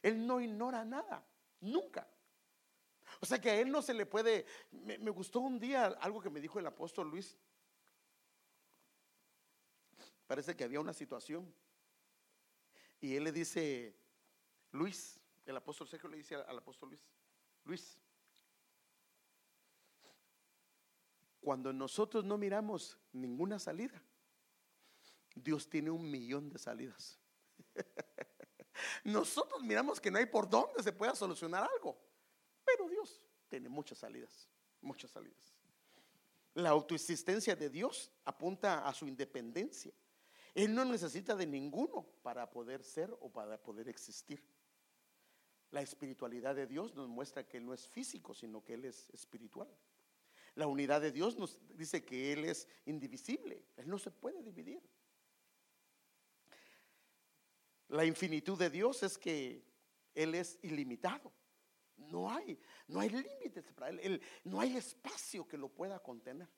[0.02, 1.26] Él no ignora nada,
[1.60, 2.08] nunca.
[3.20, 4.46] O sea que a Él no se le puede...
[4.70, 7.36] Me, gustó un día algo que me dijo el apóstol Luis.
[10.26, 11.54] Parece que había una situación
[13.04, 13.94] y él le dice,
[14.72, 17.02] Luis, el apóstol Sergio le dice al, apóstol Luis,
[17.64, 17.98] Luis,
[21.44, 24.02] cuando nosotros no miramos ninguna salida,
[25.34, 27.20] Dios tiene un millón de salidas.
[29.04, 32.00] Nosotros miramos que no hay por dónde se pueda solucionar algo,
[32.64, 34.48] pero Dios tiene muchas salidas,
[34.80, 35.54] muchas salidas.
[36.54, 39.92] La autoexistencia de Dios apunta a su independencia.
[40.54, 44.42] Él no necesita de ninguno para poder ser o para poder existir.
[45.72, 49.10] La espiritualidad de Dios nos muestra que Él no es físico, sino que Él es
[49.10, 49.68] espiritual.
[50.54, 54.80] La unidad de Dios nos dice que Él es indivisible, Él no se puede dividir.
[57.88, 59.64] La infinitud de Dios es que
[60.14, 61.32] Él es ilimitado.
[61.96, 66.48] No hay, no hay límites para él, no hay espacio que lo pueda contener.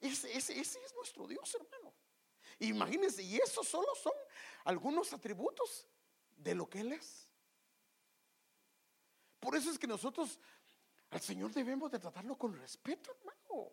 [0.00, 1.92] ese es nuestro Dios, hermano.
[2.60, 4.12] Imagínense, y esos solo son
[4.64, 5.88] algunos atributos
[6.36, 7.28] de lo que Él es.
[9.40, 10.38] Por eso es que nosotros
[11.14, 13.70] al Señor debemos de tratarlo con respeto, hermano.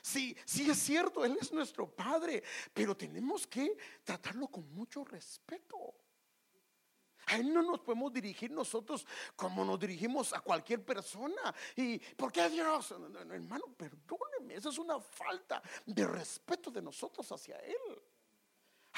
[0.00, 2.42] Sí, sí es cierto, Él es nuestro Padre,
[2.72, 5.76] pero tenemos que tratarlo con mucho respeto.
[7.26, 11.54] A Él no nos podemos dirigir nosotros como nos dirigimos a cualquier persona.
[11.76, 12.90] ¿Y por qué Dios?
[12.90, 18.02] hermano, perdóneme, esa es una falta de respeto de nosotros hacia Él.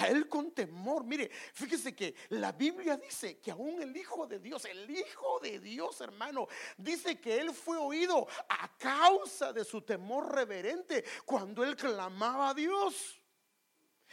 [0.01, 1.05] A Él con temor.
[1.05, 5.59] Mire, fíjese que la Biblia dice que aún el Hijo de Dios, el Hijo de
[5.59, 11.77] Dios, hermano, dice que Él fue oído a causa de su temor reverente cuando Él
[11.77, 13.21] clamaba a Dios.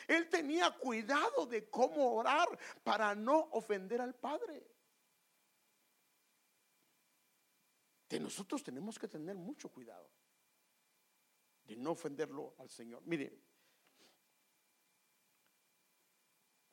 [0.08, 2.48] Él tenía cuidado de cómo orar
[2.84, 4.68] para no ofender al Padre.
[8.10, 10.10] De nosotros tenemos que tener mucho cuidado
[11.64, 13.02] de no ofenderlo al Señor.
[13.06, 13.38] Mire,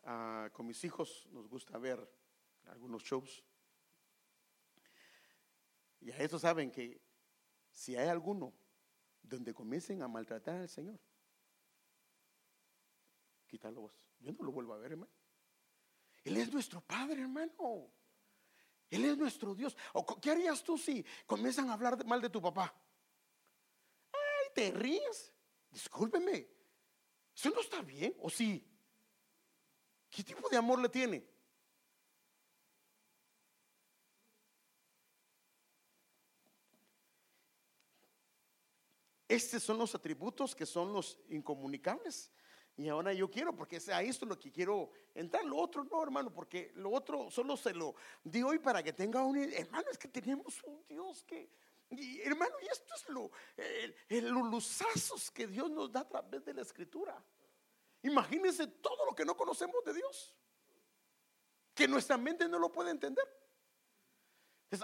[0.04, 1.98] ah, con mis hijos nos gusta ver
[2.66, 3.44] algunos shows.
[6.00, 7.00] Y a eso saben que
[7.70, 8.52] si hay alguno
[9.22, 11.00] donde comiencen a maltratar al Señor,
[13.46, 13.92] quítalo vos.
[14.20, 15.12] Yo no lo vuelvo a ver, hermano.
[16.24, 17.90] Él es nuestro Padre, hermano.
[18.90, 19.76] Él es nuestro Dios.
[19.92, 22.74] ¿O ¿Qué harías tú si comienzan a hablar mal de tu papá?
[24.12, 25.32] Ay, te ríes.
[25.70, 26.48] Discúlpeme.
[27.34, 28.64] Eso no está bien, ¿o sí?
[30.14, 31.26] ¿Qué tipo de amor le tiene?
[39.26, 42.30] Estos son los atributos que son los incomunicables.
[42.76, 45.44] Y ahora yo quiero, porque a esto lo que quiero entrar.
[45.44, 49.24] Lo otro no, hermano, porque lo otro solo se lo di hoy para que tenga
[49.24, 49.36] un.
[49.36, 51.50] Hermano, es que tenemos un Dios que.
[52.22, 53.30] hermano, y esto es lo,
[54.08, 57.20] los luzazos que Dios nos da a través de la Escritura.
[58.04, 60.34] Imagínense todo lo que no conocemos de Dios,
[61.74, 63.24] que nuestra mente no lo puede entender.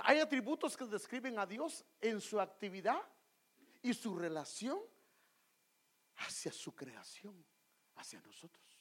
[0.05, 3.01] hay atributos que describen a Dios en su actividad
[3.83, 4.81] y su relación
[6.17, 7.45] hacia su creación
[7.97, 8.81] hacia nosotros.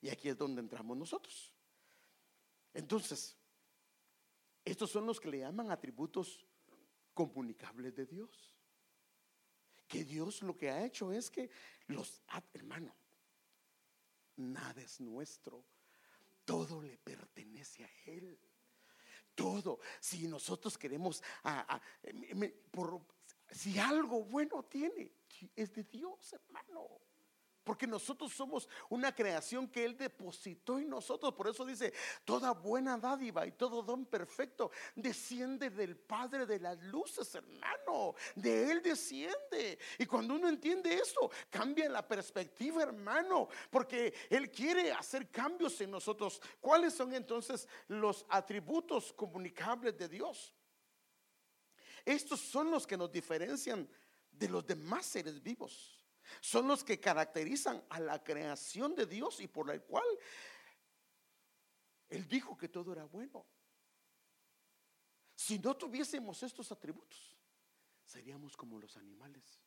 [0.00, 1.52] Y aquí es donde entramos nosotros.
[2.74, 3.36] Entonces,
[4.64, 6.46] Estos son los que le llaman atributos
[7.14, 8.51] comunicables de Dios.
[9.92, 11.50] Que Dios lo que ha hecho es que
[11.88, 12.22] los,
[12.54, 12.96] hermano,
[14.36, 15.62] nada es nuestro,
[16.46, 18.38] todo le pertenece a Él.
[19.34, 19.80] Todo.
[20.00, 21.22] Si nosotros queremos,
[22.70, 23.02] por,
[23.50, 25.12] si algo bueno tiene,
[25.54, 26.88] es de Dios, hermano.
[27.64, 31.32] Porque nosotros somos una creación que Él depositó en nosotros.
[31.32, 31.92] Por eso dice,
[32.24, 38.14] toda buena dádiva y todo don perfecto desciende del Padre de las luces, hermano.
[38.34, 39.78] De Él desciende.
[39.98, 43.48] Y cuando uno entiende eso, cambia la perspectiva, hermano.
[43.70, 46.42] Porque Él quiere hacer cambios en nosotros.
[46.60, 50.52] ¿Cuáles son entonces los atributos comunicables de Dios?
[52.04, 53.88] Estos son los que nos diferencian
[54.32, 56.01] de los demás seres vivos
[56.40, 60.06] son los que caracterizan a la creación de Dios y por el cual
[62.08, 63.46] Él dijo que todo era bueno.
[65.34, 67.36] Si no tuviésemos estos atributos,
[68.04, 69.60] seríamos como los animales.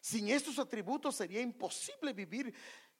[0.00, 2.54] Sin estos atributos sería imposible vivir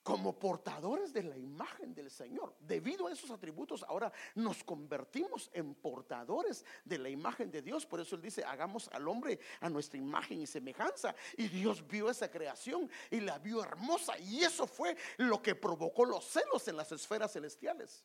[0.09, 2.57] como portadores de la imagen del Señor.
[2.61, 7.85] Debido a esos atributos, ahora nos convertimos en portadores de la imagen de Dios.
[7.85, 11.15] Por eso Él dice, hagamos al hombre a nuestra imagen y semejanza.
[11.37, 14.19] Y Dios vio esa creación y la vio hermosa.
[14.19, 18.03] Y eso fue lo que provocó los celos en las esferas celestiales.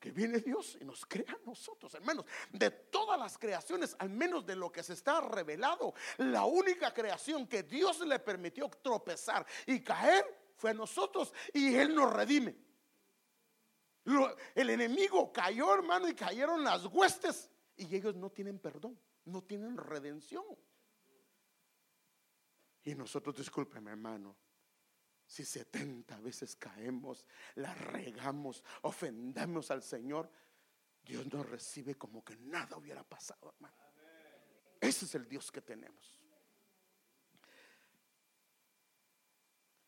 [0.00, 2.24] Que viene Dios y nos crea a nosotros, hermanos.
[2.50, 7.46] De todas las creaciones, al menos de lo que se está revelado, la única creación
[7.46, 10.24] que Dios le permitió tropezar y caer
[10.56, 12.56] fue a nosotros y Él nos redime.
[14.54, 19.76] el enemigo cayó, hermano, y cayeron las huestes y ellos no tienen perdón, no tienen
[19.76, 20.44] redención.
[22.84, 24.36] Y nosotros, discúlpeme, hermano,
[25.28, 30.30] si 70 veces caemos, la regamos, ofendemos al Señor,
[31.04, 33.76] Dios nos recibe como que nada hubiera pasado, hermano.
[34.80, 36.18] Ese es el Dios que tenemos.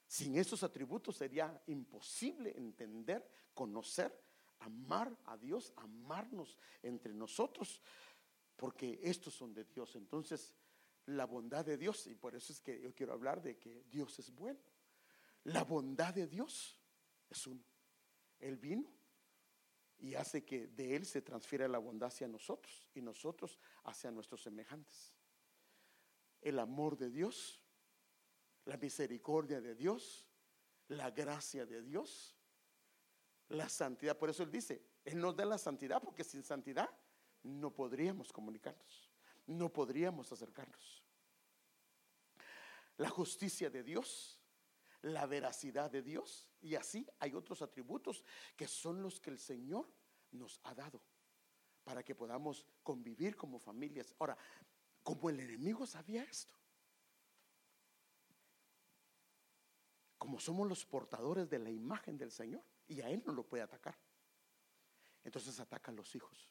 [0.07, 4.23] Sin esos atributos sería imposible entender, conocer,
[4.59, 7.81] amar a Dios, amarnos entre nosotros,
[8.57, 9.97] porque estos son de Dios.
[9.97, 10.53] Entonces,
[11.07, 14.19] la bondad de Dios, y por eso es que yo quiero hablar de que Dios
[14.19, 14.61] es bueno.
[15.45, 16.79] La bondad de Dios
[17.29, 17.65] es uno.
[18.39, 18.91] Él vino
[19.99, 24.43] y hace que de Él se transfiera la bondad hacia nosotros y nosotros hacia nuestros
[24.43, 25.15] semejantes.
[26.41, 27.63] El amor de Dios,
[28.65, 30.31] la misericordia de Dios,
[30.89, 32.37] la gracia de Dios,
[33.49, 34.17] la santidad.
[34.17, 36.89] Por eso Él dice, Él nos da la santidad porque sin santidad
[37.43, 39.11] no podríamos comunicarnos,
[39.47, 41.05] no podríamos acercarnos.
[42.97, 44.40] La justicia de Dios,
[45.03, 46.47] la veracidad de Dios.
[46.61, 48.25] Y así hay otros atributos
[48.57, 49.89] que son los que el Señor
[50.33, 51.03] nos ha dado
[51.85, 54.15] para que podamos convivir como familias.
[54.19, 54.37] Ahora,
[55.03, 56.55] como el enemigo sabía esto,
[60.19, 63.63] como somos los portadores de la imagen del Señor, y a Él no lo puede
[63.63, 63.97] atacar,
[65.25, 66.51] entonces ataca a los hijos,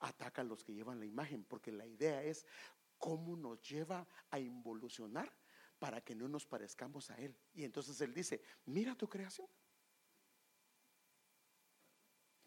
[0.00, 2.44] ataca a los que llevan la imagen, porque la idea es
[2.98, 5.32] cómo nos lleva a involucionar
[5.78, 7.36] para que no nos parezcamos a Él.
[7.54, 9.46] Y entonces Él dice, mira tu creación.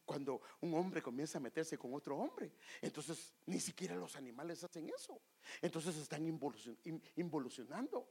[0.06, 4.90] Cuando un hombre comienza a meterse con otro hombre, entonces ni siquiera los animales hacen
[4.90, 5.22] eso.
[5.62, 6.26] Entonces están
[7.16, 8.10] involucionando.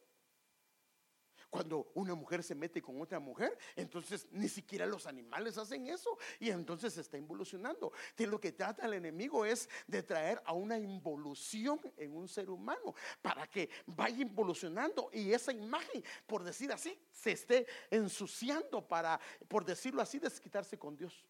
[1.51, 6.19] Cuando una mujer se mete con otra mujer, entonces ni siquiera los animales hacen eso
[6.39, 7.93] y entonces se está involucionando.
[8.17, 12.51] De lo que trata el enemigo es de traer a una involución en un ser
[12.51, 19.19] humano para que vaya involucionando y esa imagen, por decir así, se esté ensuciando para,
[19.49, 21.25] por decirlo así, desquitarse con Dios.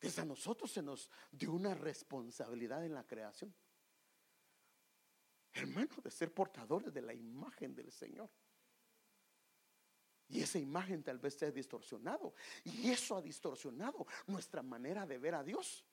[0.00, 3.54] Desde a nosotros se nos dio una responsabilidad en la creación
[5.52, 8.30] hermano, de ser portadores de la imagen del Señor.
[10.28, 12.34] Y esa imagen tal vez se ha distorsionado.
[12.64, 15.84] Y eso ha distorsionado nuestra manera de ver a Dios.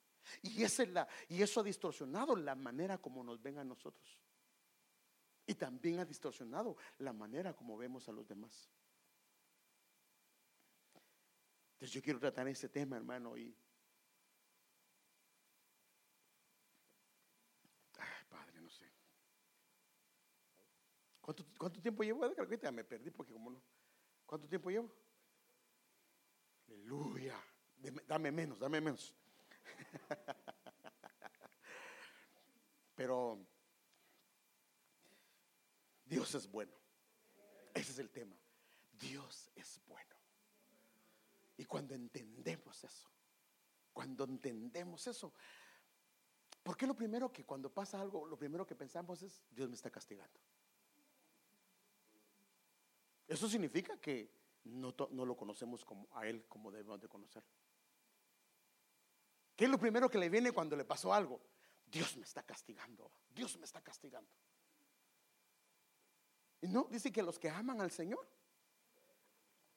[0.42, 4.20] Y, eso ha distorsionado la manera como nos ven a nosotros.
[5.46, 8.70] Y también ha distorsionado la manera como vemos a los demás.
[11.72, 13.56] Entonces yo quiero tratar ese tema, hermano, y
[21.58, 22.24] ¿Cuánto, tiempo llevo?
[22.62, 23.62] Ya me perdí porque como no.
[24.24, 24.90] ¿Cuánto tiempo llevo?
[26.66, 27.38] Aleluya.
[28.06, 29.14] Dame menos, dame menos.
[32.94, 33.46] Pero
[36.06, 36.72] Dios es bueno.
[37.74, 38.34] Ese es el tema.
[38.92, 40.16] Dios es bueno.
[41.58, 43.06] Y cuando entendemos eso,
[43.92, 45.34] cuando entendemos eso,
[46.62, 49.74] ¿por qué lo primero que cuando pasa algo, lo primero que pensamos es, Dios me
[49.74, 50.40] está castigando?
[53.28, 54.32] Eso significa que
[54.64, 57.44] no, no lo conocemos como, a Él como debemos de conocer.
[59.54, 61.40] ¿Qué es lo primero que le viene cuando le pasó algo?
[61.84, 64.30] Dios me está castigando, Dios me está castigando.
[66.60, 68.26] Y no, dice que los que aman al Señor,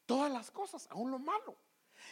[0.06, 1.58] todas las cosas, aún lo malo.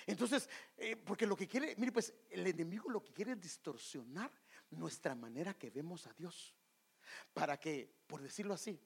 [0.05, 4.31] Entonces, eh, porque lo que quiere, mire, pues el enemigo lo que quiere es distorsionar
[4.71, 6.55] nuestra manera que vemos a Dios.
[7.33, 8.79] Para que, por decirlo así,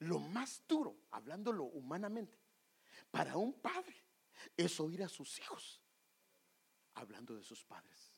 [0.00, 2.38] lo más duro, hablándolo humanamente,
[3.10, 3.96] para un padre
[4.56, 5.80] es oír a sus hijos
[6.94, 8.12] hablando de sus padres.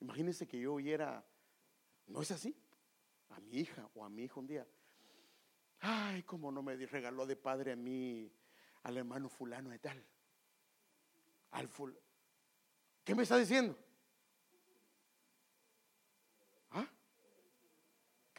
[0.00, 1.24] Imagínense que yo oyera,
[2.06, 2.56] no es así,
[3.30, 4.66] a mi hija o a mi hijo un día.
[5.80, 8.32] Ay, cómo no me regaló de padre a mí
[8.82, 10.04] al hermano fulano de tal.
[11.52, 11.98] Al ful
[13.04, 13.76] ¿Qué me está diciendo?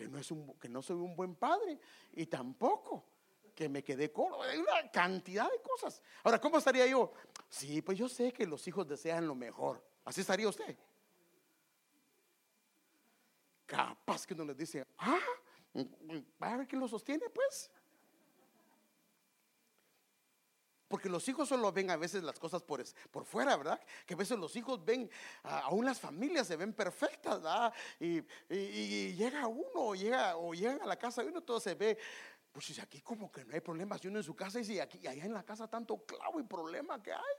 [0.02, 1.78] Que no, que no soy un buen padre
[2.14, 3.06] y tampoco
[3.54, 4.42] que me quedé corto.
[4.42, 6.02] Hay una cantidad de cosas.
[6.24, 7.12] Ahora, ¿cómo estaría yo?
[7.50, 9.84] Sí, pues yo sé que los hijos desean lo mejor.
[10.04, 10.76] Así estaría usted.
[13.66, 15.20] Capaz que uno les dice, ah,
[16.40, 17.70] a ver quién lo sostiene, pues.
[20.92, 23.82] Porque los hijos solo ven a veces las cosas por, por fuera, ¿verdad?
[24.06, 25.10] Que a veces los hijos ven,
[25.42, 27.74] aún las familias se ven perfectas, ¿verdad?
[28.00, 28.22] Y,
[29.14, 31.98] llega uno, llega, o llega a la casa y uno, todo se ve,
[32.52, 34.80] pues si aquí como que no hay problemas, y uno en su casa y si
[34.80, 37.36] aquí, allá en la casa tanto clavo y problema que hay.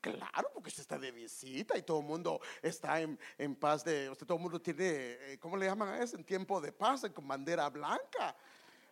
[0.00, 3.18] Claro, porque usted está de visita y todo el mundo está en,
[3.56, 6.16] paz de, usted todo el mundo tiene, eh, ¿cómo le llaman a eso?
[6.16, 8.34] En tiempo de paz, con bandera blanca.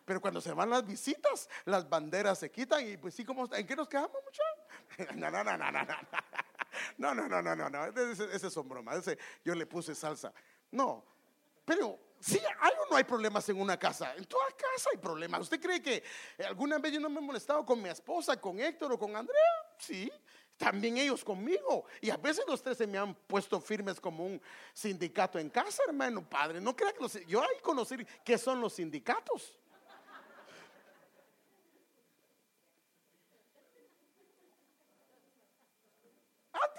[0.07, 3.67] Pero cuando se van las visitas, las banderas se quitan y pues sí, como, ¿en
[3.67, 5.17] qué nos quedamos, muchachos?
[5.17, 5.95] No, no, no, no, no, no.
[6.97, 8.99] No, no, no, no, no, ese son bromas.
[8.99, 10.31] Ese, yo le puse salsa.
[10.71, 11.03] No,
[11.65, 14.15] pero sí, hay o no hay problemas en una casa.
[14.15, 15.41] En toda casa hay problemas.
[15.41, 16.01] ¿Usted cree que
[16.47, 19.75] alguna vez yo no me he molestado con mi esposa, con Héctor o con Andrea?
[19.77, 20.09] Sí
[20.57, 21.85] también ellos conmigo.
[22.01, 24.41] Y a veces los tres se me han puesto firmes como un
[24.73, 26.59] sindicato en casa, hermano, padre.
[26.59, 29.55] No crea que los, yo ahí conocer qué son los sindicatos.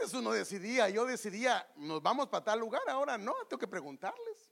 [0.01, 4.49] Antes uno decidía, yo decidía, nos vamos para tal lugar, ahora no, tengo que preguntarles.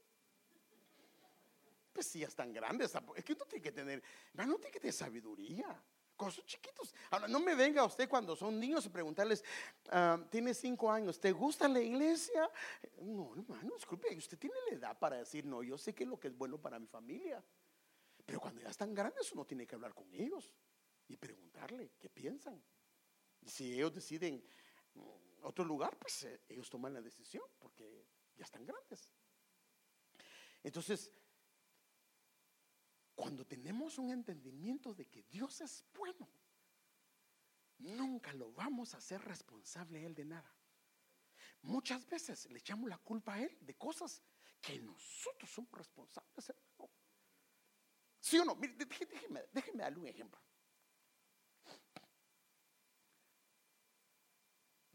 [1.93, 4.93] Pues si ya están grandes, es que uno tiene que tener, hermano, tiene que tener
[4.93, 5.81] sabiduría.
[6.17, 6.93] Cosas chiquitos.
[7.11, 9.41] Ahora, no me venga usted cuando son niños y preguntarles,
[9.89, 12.51] ah, tiene cinco años, ¿te gusta la iglesia?
[13.03, 16.19] No, hermano, disculpe, usted tiene la edad para decir, no, yo sé que es lo
[16.19, 17.41] que es bueno para mi familia.
[18.25, 20.51] Pero cuando ya están grandes, uno tiene que hablar con ellos
[21.07, 22.61] y preguntarle qué piensan.
[23.39, 24.43] Y si ellos deciden
[25.41, 29.09] otro lugar, pues eh, ellos toman la decisión porque ya están grandes.
[30.63, 31.11] Entonces,
[33.15, 36.29] cuando tenemos un entendimiento de que Dios es bueno,
[37.79, 40.55] nunca lo vamos a hacer responsable a Él de nada.
[41.61, 44.21] Muchas veces le echamos la culpa a Él de cosas
[44.61, 46.53] que nosotros somos responsables.
[48.19, 48.55] ¿Sí o no?
[48.55, 50.39] déjeme, déjeme darle un ejemplo.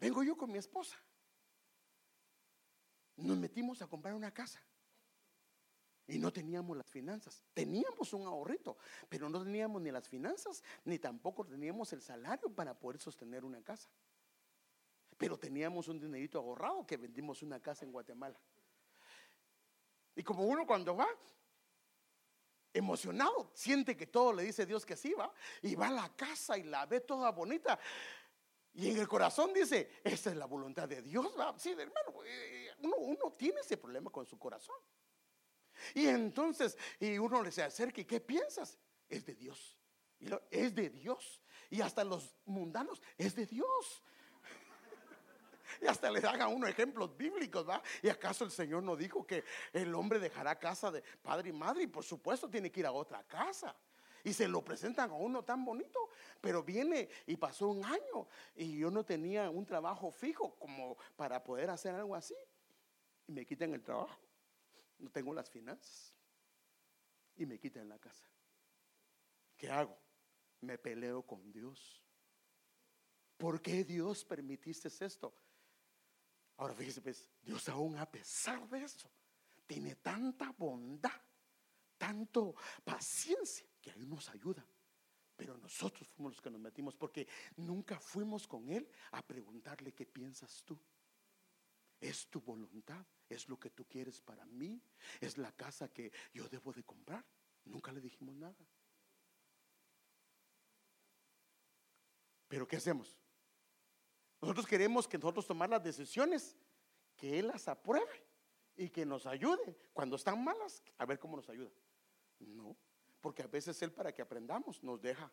[0.03, 1.00] Vengo yo con mi esposa.
[3.14, 4.61] Nos metimos a comprar una casa.
[6.09, 7.44] Y no teníamos las finanzas.
[7.55, 8.76] Teníamos un ahorrito,
[9.09, 13.62] pero no teníamos ni las finanzas, ni tampoco teníamos el salario para poder sostener una
[13.62, 13.88] casa.
[15.16, 18.40] Pero teníamos un dinerito ahorrado que vendimos una casa en Guatemala.
[20.16, 21.07] Y como uno cuando va
[22.74, 25.32] emocionado, siente que todo le dice Dios que sí va,
[25.62, 27.78] y va a la casa y la ve toda bonita.
[28.75, 31.35] Y en el corazón dice, esa es la voluntad de Dios.
[31.39, 31.55] ¿va?
[31.59, 34.77] Sí, hermano, eh, uno, uno tiene ese problema con su corazón.
[35.95, 38.79] Y entonces, y uno le se acerca y ¿qué piensas?
[39.09, 39.79] Es de Dios.
[40.18, 41.43] Y es de Dios.
[41.68, 44.03] Y hasta los mundanos, es de Dios.
[45.81, 47.83] Y hasta le dan a uno ejemplos bíblicos, ¿va?
[48.03, 49.43] ¿Y acaso el Señor no dijo que
[49.73, 51.85] el hombre dejará casa de padre y madre?
[51.85, 53.75] Y por supuesto tiene que ir a otra casa.
[54.25, 55.99] Y se lo presentan a uno tan bonito,
[56.41, 61.43] pero viene y pasó un año y yo no tenía un trabajo fijo como para
[61.43, 62.37] poder hacer algo así.
[63.27, 64.18] Y me quitan el trabajo
[65.03, 66.14] no tengo las finanzas
[67.37, 68.27] y me quitan la casa.
[69.57, 69.99] ¿Qué hago?
[70.61, 72.03] Me peleo con Dios.
[73.37, 75.35] ¿Por qué Dios permitiste esto?
[76.57, 79.11] Ahora fíjese, pues, Dios aún a pesar de eso,
[79.66, 81.20] tiene tanta bondad,
[81.99, 82.55] tanto
[82.85, 84.64] paciencia, que ahí nos ayuda
[85.37, 87.26] Pero nosotros fuimos los que nos metimos porque
[87.57, 90.78] nunca fuimos con Él a preguntarle qué piensas tú.
[92.01, 93.05] ¿Es tu voluntad?
[93.28, 94.80] ¿Es lo que tú quieres para mí?
[95.20, 97.24] ¿Es la casa que yo debo de comprar?
[97.64, 98.66] Nunca le dijimos nada.
[102.49, 103.18] Pero ¿qué hacemos?
[104.41, 106.57] Nosotros queremos que nosotros tomar las decisiones,
[107.16, 108.26] que Él las apruebe
[108.76, 109.76] y que nos ayude.
[109.93, 111.70] Cuando están malas, a ver cómo nos ayuda.
[112.41, 112.76] No,
[113.23, 115.31] porque a veces Él para que aprendamos nos deja.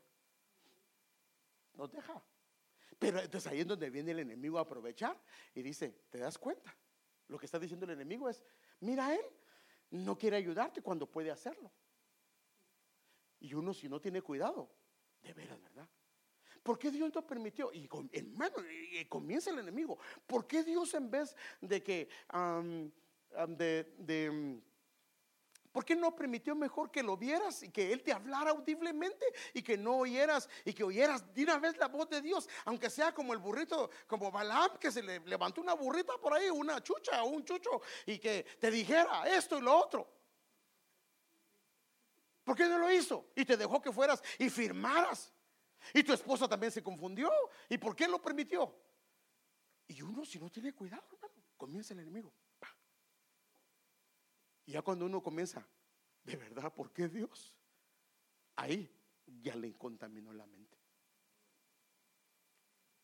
[1.74, 2.24] Nos deja.
[2.98, 5.20] Pero entonces ahí es donde viene el enemigo a aprovechar
[5.56, 6.74] y dice, ¿te das cuenta?
[7.28, 8.42] Lo que está diciendo el enemigo es,
[8.80, 9.26] mira, Él
[9.92, 11.72] no quiere ayudarte cuando puede hacerlo.
[13.40, 14.70] Y uno si no tiene cuidado,
[15.22, 15.88] de veras, ¿verdad?
[16.62, 17.72] ¿Por qué Dios no permitió?
[17.74, 19.98] Y hermano, y comienza el enemigo.
[20.28, 22.10] ¿Por qué Dios en vez de que
[23.48, 24.62] de,
[25.72, 29.61] ¿Por qué no permitió mejor que lo vieras y que Él te hablara audiblemente y
[29.61, 33.13] que no oyeras y que oyeras de una vez la voz de Dios, aunque sea
[33.13, 37.24] como el burrito, como Balaam, que se le levantó una burrita por ahí, una chucha
[37.24, 40.20] o un chucho y que te dijera esto y lo otro?
[42.43, 43.28] ¿Por qué no lo hizo?
[43.36, 45.32] Y te dejó que fueras y firmaras.
[45.93, 47.32] Y tu esposa también se confundió.
[47.70, 48.76] ¿Y por qué lo permitió?
[49.88, 52.34] Y uno, si no tiene cuidado, hermano, comienza el enemigo.
[54.70, 55.67] Y ya cuando uno comienza,
[56.24, 57.57] de verdad, ¿por qué Dios?
[58.55, 58.88] Ahí
[59.41, 60.78] ya le contaminó la mente.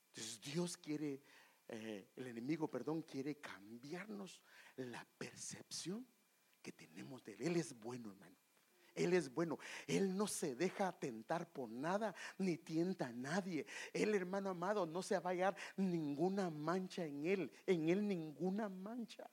[0.09, 1.24] Entonces Dios quiere,
[1.68, 4.43] eh, el enemigo, perdón, quiere cambiarnos
[4.76, 6.05] la percepción
[6.61, 7.41] que tenemos de él.
[7.41, 8.38] Él es bueno, hermano.
[8.93, 9.57] Él es bueno.
[9.88, 13.66] Él no se deja tentar por nada ni tienta a nadie.
[13.91, 17.51] Él, hermano amado, no se va a hallar ninguna mancha en él.
[17.66, 19.28] En él ninguna mancha.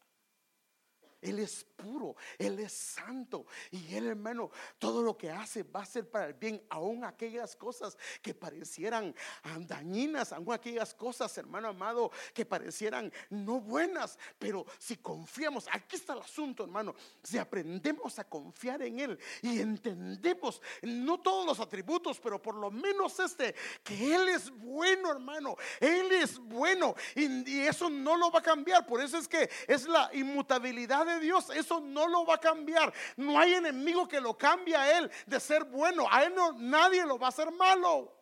[1.23, 3.47] Él es puro, Él es santo.
[3.71, 7.57] Y Él, hermano, todo lo que hace va a ser para el bien, aún aquellas
[7.57, 9.15] cosas que parecieran
[9.61, 14.19] dañinas, aún aquellas cosas, hermano amado, que parecieran no buenas.
[14.39, 19.61] Pero si confiamos, aquí está el asunto, hermano, si aprendemos a confiar en Él y
[19.61, 23.55] entendemos, no todos los atributos, pero por lo menos este,
[23.85, 28.87] que Él es bueno, hermano, Él es bueno y, eso no lo va a cambiar.
[28.87, 32.93] Por eso es que es la inmutabilidad Dios, eso no lo va a cambiar.
[33.17, 36.07] No hay enemigo que lo cambie a Él de ser bueno.
[36.11, 38.13] A Él no, nadie lo va a hacer malo.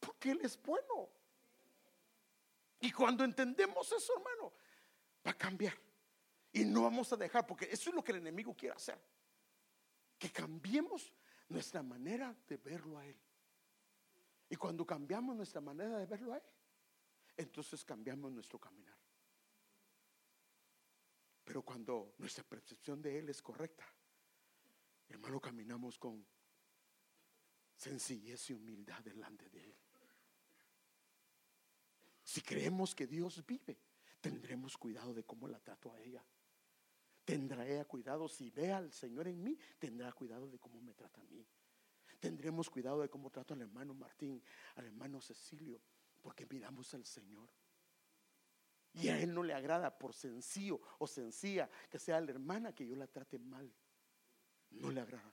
[0.00, 1.08] Porque Él es bueno.
[2.80, 4.52] Y cuando entendemos eso, hermano,
[5.26, 5.74] va a cambiar.
[6.52, 8.98] Y no vamos a dejar, porque eso es lo que el enemigo quiere hacer.
[10.18, 11.12] Que cambiemos
[11.48, 13.16] nuestra manera de verlo a Él.
[14.50, 16.42] Y cuando cambiamos nuestra manera de verlo a Él,
[17.36, 18.97] entonces cambiamos nuestro caminar.
[21.48, 23.90] Pero cuando nuestra percepción de Él es correcta,
[25.08, 26.22] hermano, caminamos con
[27.74, 29.74] sencillez y humildad delante de Él.
[32.22, 33.80] Si creemos que Dios vive,
[34.20, 36.22] tendremos cuidado de cómo la trato a ella.
[37.24, 41.22] Tendrá ella cuidado, si ve al Señor en mí, tendrá cuidado de cómo me trata
[41.22, 41.46] a mí.
[42.20, 44.42] Tendremos cuidado de cómo trato al hermano Martín,
[44.74, 45.80] al hermano Cecilio,
[46.20, 47.48] porque miramos al Señor.
[49.00, 52.84] Y a él no le agrada por sencillo o sencilla que sea la hermana que
[52.86, 53.72] yo la trate mal.
[54.70, 55.32] No le agrada.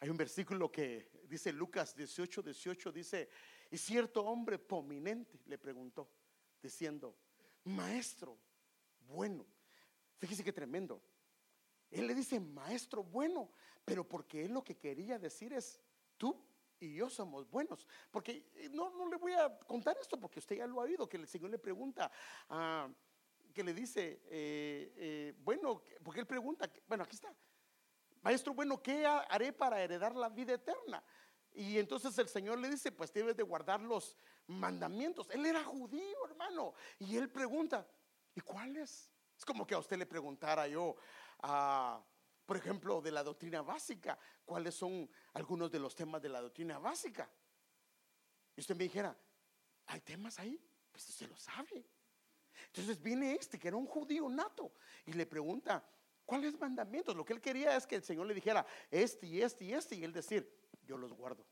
[0.00, 3.28] Hay un versículo que dice Lucas 18, 18, dice,
[3.70, 6.10] y cierto hombre prominente le preguntó,
[6.60, 7.14] diciendo,
[7.64, 8.38] maestro,
[9.00, 9.46] bueno,
[10.18, 11.00] fíjese que tremendo.
[11.90, 13.52] Él le dice, maestro, bueno,
[13.84, 15.78] pero porque él lo que quería decir es,
[16.16, 16.51] tú
[16.82, 17.86] y yo somos buenos.
[18.10, 21.08] Porque eh, no, no le voy a contar esto porque usted ya lo ha oído,
[21.08, 22.10] que el Señor le pregunta,
[23.54, 27.32] que le dice, eh, eh, bueno, porque él pregunta, bueno, aquí está,
[28.22, 31.02] maestro, bueno, ¿qué haré para heredar la vida eterna?
[31.54, 34.16] Y entonces el Señor le dice, pues debes de guardar los
[34.46, 35.28] mandamientos.
[35.30, 36.72] Él era judío, hermano.
[36.98, 37.86] Y él pregunta,
[38.34, 39.10] ¿y cuáles?
[39.36, 40.96] Es como que a usted le preguntara yo,
[41.40, 42.02] ah,
[42.44, 44.18] por ejemplo, de la doctrina básica.
[44.44, 47.30] ¿Cuáles son algunos de los temas de la doctrina básica?
[48.56, 49.16] Y usted me dijera,
[49.86, 50.60] ¿hay temas ahí?
[50.90, 51.84] Pues usted lo sabe.
[52.66, 54.72] Entonces viene este, que era un judío nato,
[55.06, 55.84] y le pregunta,
[56.24, 57.16] ¿cuáles mandamientos?
[57.16, 59.96] Lo que él quería es que el Señor le dijera, este y este y este,
[59.96, 60.50] y él decir,
[60.84, 61.44] yo los guardo,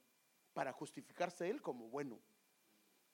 [0.52, 2.20] para justificarse él como bueno.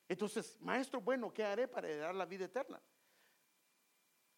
[0.09, 2.81] Entonces, maestro bueno, ¿qué haré para heredar la vida eterna?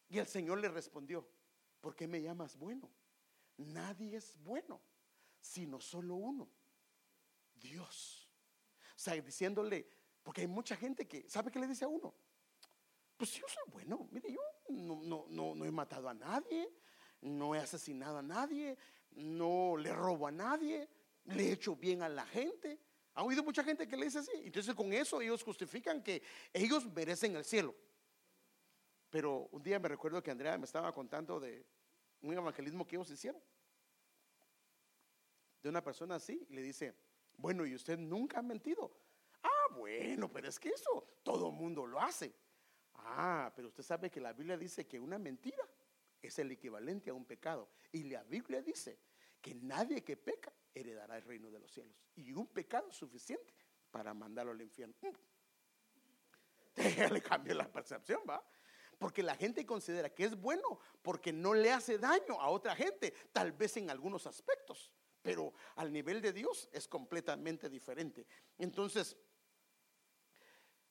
[0.09, 1.28] Y el Señor le respondió,
[1.80, 2.91] ¿por qué me llamas bueno?
[3.59, 4.81] Nadie es bueno,
[5.41, 6.49] sino solo uno,
[7.55, 8.31] Dios.
[8.97, 9.87] O sea, diciéndole,
[10.23, 12.15] porque hay mucha gente que, ¿sabe qué le dice a uno?
[13.17, 16.73] Pues yo soy bueno, mire, yo no, no, no, he matado a nadie,
[17.21, 18.79] no he asesinado a nadie,
[19.11, 20.89] no le robo a nadie,
[21.25, 22.79] le he hecho bien a la gente.
[23.15, 24.31] Ha oído mucha gente que le dice así.
[24.45, 27.75] Entonces con eso ellos justifican que ellos merecen el cielo.
[29.11, 31.67] Pero un día me recuerdo que Andrea me estaba contando de
[32.23, 33.43] un evangelismo que ellos hicieron.
[35.62, 36.95] De una persona así y le dice,
[37.37, 38.93] bueno, ¿y usted nunca ha mentido?
[39.43, 42.35] Ah, bueno, pero es que eso todo mundo lo hace.
[42.95, 45.69] Ah, pero usted sabe que la Biblia dice que una mentira
[46.21, 47.69] es el equivalente a un pecado.
[47.93, 48.99] Y la Biblia dice
[49.41, 51.97] que nadie que peca heredará el reino de los cielos.
[52.16, 53.55] Y un pecado suficiente
[53.91, 54.95] para mandarlo al infierno.
[57.12, 58.45] Le cambio la percepción, ¿va?
[58.99, 63.15] Porque la gente considera que es bueno porque no le hace daño a otra gente,
[63.33, 64.93] tal vez en algunos aspectos,
[65.23, 68.27] pero al nivel de Dios es completamente diferente.
[68.59, 69.17] Entonces,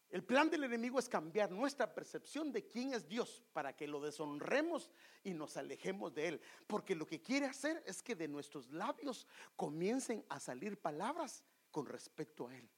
[0.09, 3.99] el plan del enemigo es cambiar nuestra percepción de quién es Dios para que lo
[3.99, 4.89] deshonremos
[5.23, 6.41] y nos alejemos de Él.
[6.65, 9.27] Porque lo que quiere hacer es que de nuestros labios
[9.57, 12.69] comiencen a salir palabras con respecto a Él.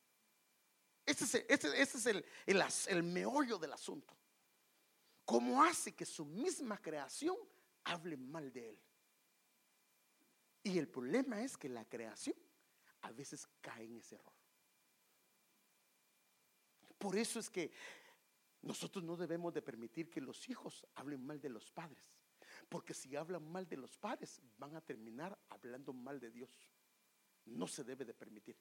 [1.06, 4.19] Ese es, el, el meollo del asunto.
[5.30, 7.38] ¿Cómo hace que su misma creación
[7.84, 8.80] hable mal de Él?
[10.64, 12.36] Y el problema es que la creación
[13.02, 14.34] a veces cae en ese error.
[16.98, 17.72] Por eso es que
[18.64, 22.04] nosotros no debemos de permitir que los hijos hablen mal de los padres.
[22.68, 26.72] Porque si hablan mal de los padres, van a terminar hablando mal de Dios.
[27.46, 28.58] No se debe de permitir.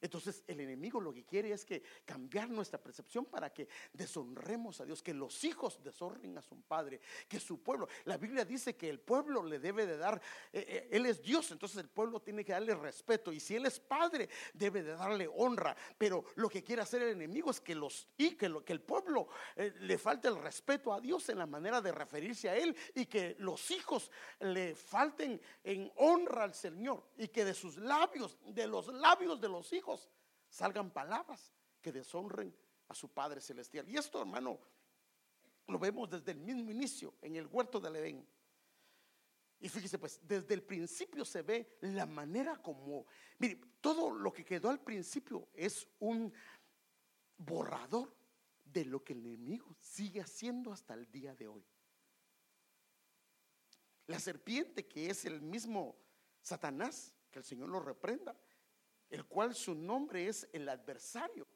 [0.00, 4.84] Entonces el enemigo lo que quiere es que cambiar nuestra percepción para que deshonremos a
[4.84, 7.88] Dios, que los hijos deshonren a su padre, que su pueblo.
[8.04, 10.20] La Biblia dice que el pueblo le debe de dar,
[10.52, 13.32] eh, eh, Él es Dios, entonces el pueblo tiene que darle respeto.
[13.32, 15.76] Y si Él es padre, debe de darle honra.
[15.98, 19.72] Pero lo que quiere hacer el enemigo es que los y que, el pueblo eh,
[19.80, 23.36] le falte el respeto a Dios en la manera de referirse a Él y que
[23.38, 28.88] los hijos le falten en honra al Señor y que de sus labios, de los
[28.88, 29.89] labios de los hijos,
[30.48, 32.54] salgan palabras que deshonren
[32.88, 33.88] a su Padre Celestial.
[33.88, 34.58] Y esto, hermano,
[35.66, 38.28] lo vemos desde el mismo inicio, en el huerto del Edén.
[39.60, 43.06] Y fíjese, pues, desde el principio se ve la manera como,
[43.38, 46.32] mire, todo lo que quedó al principio es un
[47.36, 48.14] borrador
[48.64, 51.64] de lo que el enemigo sigue haciendo hasta el día de hoy.
[54.06, 55.96] La serpiente, que es el mismo
[56.40, 58.36] Satanás, que el Señor lo reprenda,
[59.10, 61.46] el cual su nombre es el adversario.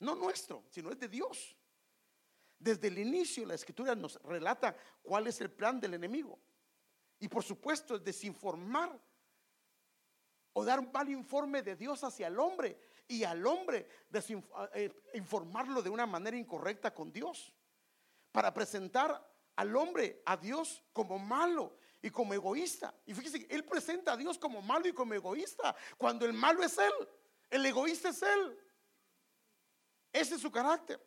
[0.00, 1.56] No nuestro, sino es de Dios.
[2.58, 6.38] Desde el inicio la escritura nos relata cuál es el plan del enemigo.
[7.18, 9.00] Y por supuesto es desinformar
[10.52, 12.78] o dar un mal informe de Dios hacia el hombre
[13.08, 13.88] y al hombre
[14.74, 17.52] eh, informarlo de una manera incorrecta con Dios.
[18.30, 22.94] Para presentar al hombre a Dios como malo y como egoísta.
[23.06, 26.76] Y fíjese, él presenta a Dios como malo y como egoísta, cuando el malo es
[26.76, 26.92] él,
[27.48, 28.58] el egoísta es él.
[30.12, 31.00] Ese es su carácter.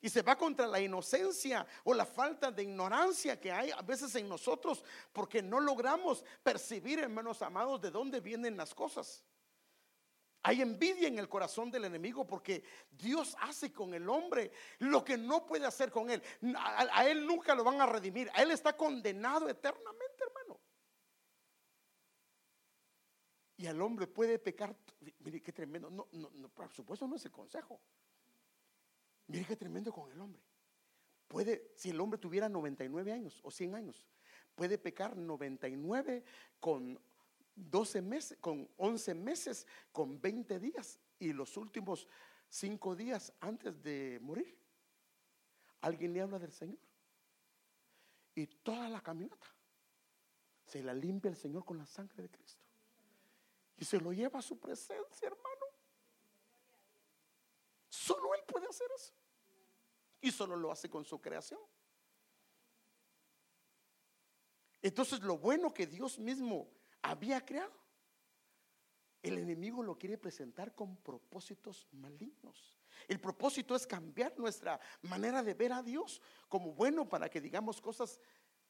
[0.00, 4.12] Y se va contra la inocencia o la falta de ignorancia que hay a veces
[4.16, 9.22] en nosotros porque no logramos percibir, hermanos amados, de dónde vienen las cosas.
[10.46, 15.18] Hay envidia en el corazón del enemigo porque Dios hace con el hombre lo que
[15.18, 16.22] no puede hacer con él.
[16.56, 18.30] A, él nunca lo van a redimir.
[18.32, 20.60] A él está condenado eternamente, hermano.
[23.56, 24.76] Y al hombre puede pecar.
[25.18, 25.90] Mire qué tremendo.
[25.90, 27.80] No, no, por supuesto no es el consejo.
[29.26, 30.40] Mire qué tremendo con el hombre.
[31.26, 34.06] Puede, si el hombre tuviera 99 años o 100 años,
[34.54, 36.22] puede pecar 99
[36.60, 37.00] con
[37.56, 42.06] 12 meses, con 11 meses, con 20 días y los últimos
[42.48, 44.56] 5 días antes de morir.
[45.80, 46.78] Alguien le habla del Señor.
[48.34, 49.46] Y toda la caminata
[50.66, 52.62] se la limpia el Señor con la sangre de Cristo.
[53.78, 55.66] Y se lo lleva a su presencia, hermano.
[57.88, 59.14] Solo Él puede hacer eso.
[60.20, 61.60] Y solo lo hace con su creación.
[64.82, 66.68] Entonces lo bueno que Dios mismo
[67.10, 67.72] había creado.
[69.22, 72.76] El enemigo lo quiere presentar con propósitos malignos.
[73.08, 77.80] El propósito es cambiar nuestra manera de ver a Dios como bueno para que digamos
[77.80, 78.20] cosas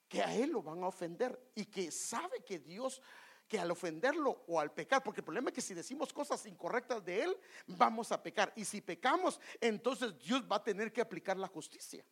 [0.09, 3.03] que a Él lo van a ofender y que sabe que Dios,
[3.49, 7.05] que al ofenderlo o al pecar, porque el problema es que si decimos cosas incorrectas
[7.05, 8.53] de Él, vamos a pecar.
[8.57, 12.05] Y si pecamos, entonces Dios va a tener que aplicar la justicia.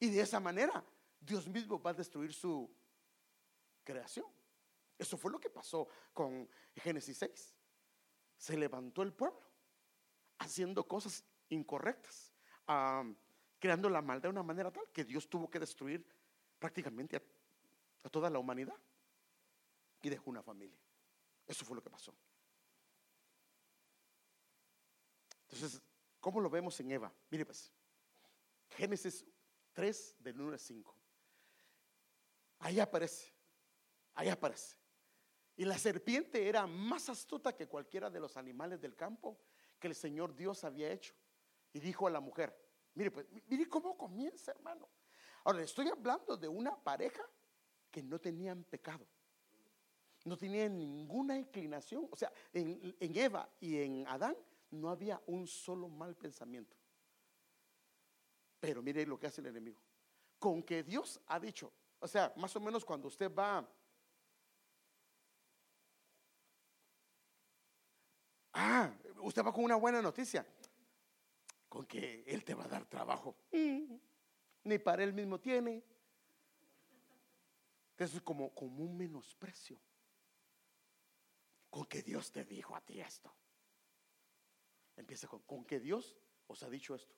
[0.00, 0.84] Y de esa manera,
[1.20, 2.70] Dios mismo va a destruir su
[3.82, 4.37] creación.
[4.98, 7.54] Eso fue lo que pasó con Génesis 6.
[8.36, 9.40] Se levantó el pueblo
[10.38, 12.32] haciendo cosas incorrectas.
[13.58, 16.06] creando la maldad de una manera tal que Dios tuvo que destruir
[16.58, 18.76] prácticamente a, toda la humanidad
[20.02, 20.78] y dejó una familia.
[21.46, 22.14] Eso fue lo que pasó.
[25.42, 25.82] Entonces,
[26.20, 27.12] ¿cómo lo vemos en Eva?
[27.30, 27.72] Mire pues,
[28.70, 29.26] Génesis
[29.72, 30.94] 3 del 1 al 5.
[32.60, 33.32] Ahí aparece,
[34.14, 34.77] ahí aparece.
[35.58, 39.36] Y la serpiente era más astuta que cualquiera de los animales del campo
[39.80, 41.14] que el Señor Dios había hecho.
[41.72, 42.56] Y dijo a la mujer,
[42.94, 44.88] mire pues, mire cómo comienza hermano.
[45.42, 47.28] Ahora, estoy hablando de una pareja
[47.90, 49.04] que no tenían pecado.
[50.24, 52.08] No tenían ninguna inclinación.
[52.08, 54.36] O sea, en, en Eva y en Adán
[54.70, 56.76] no había un solo mal pensamiento.
[58.60, 59.80] Pero mire lo que hace el enemigo.
[60.38, 63.68] Con que Dios ha dicho, o sea, más o menos cuando usted va...
[68.60, 68.92] Ah,
[69.22, 70.44] usted va con una buena noticia.
[71.68, 73.36] Con que Él te va a dar trabajo.
[73.52, 75.84] Ni para Él mismo tiene.
[77.96, 79.80] Eso es como, como un menosprecio.
[81.70, 83.32] Con que Dios te dijo a ti esto.
[84.96, 86.16] Empieza con, con que Dios
[86.48, 87.14] os ha dicho esto.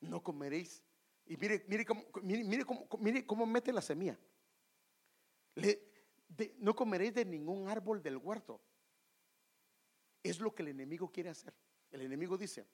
[0.00, 0.84] No comeréis.
[1.26, 4.16] Y mire, mire, cómo, mire, cómo, mire cómo mete la semilla.
[6.58, 8.60] no comeréis de ningún árbol del huerto.
[10.24, 11.54] Es lo que el enemigo quiere hacer.
[11.90, 12.66] El enemigo dice,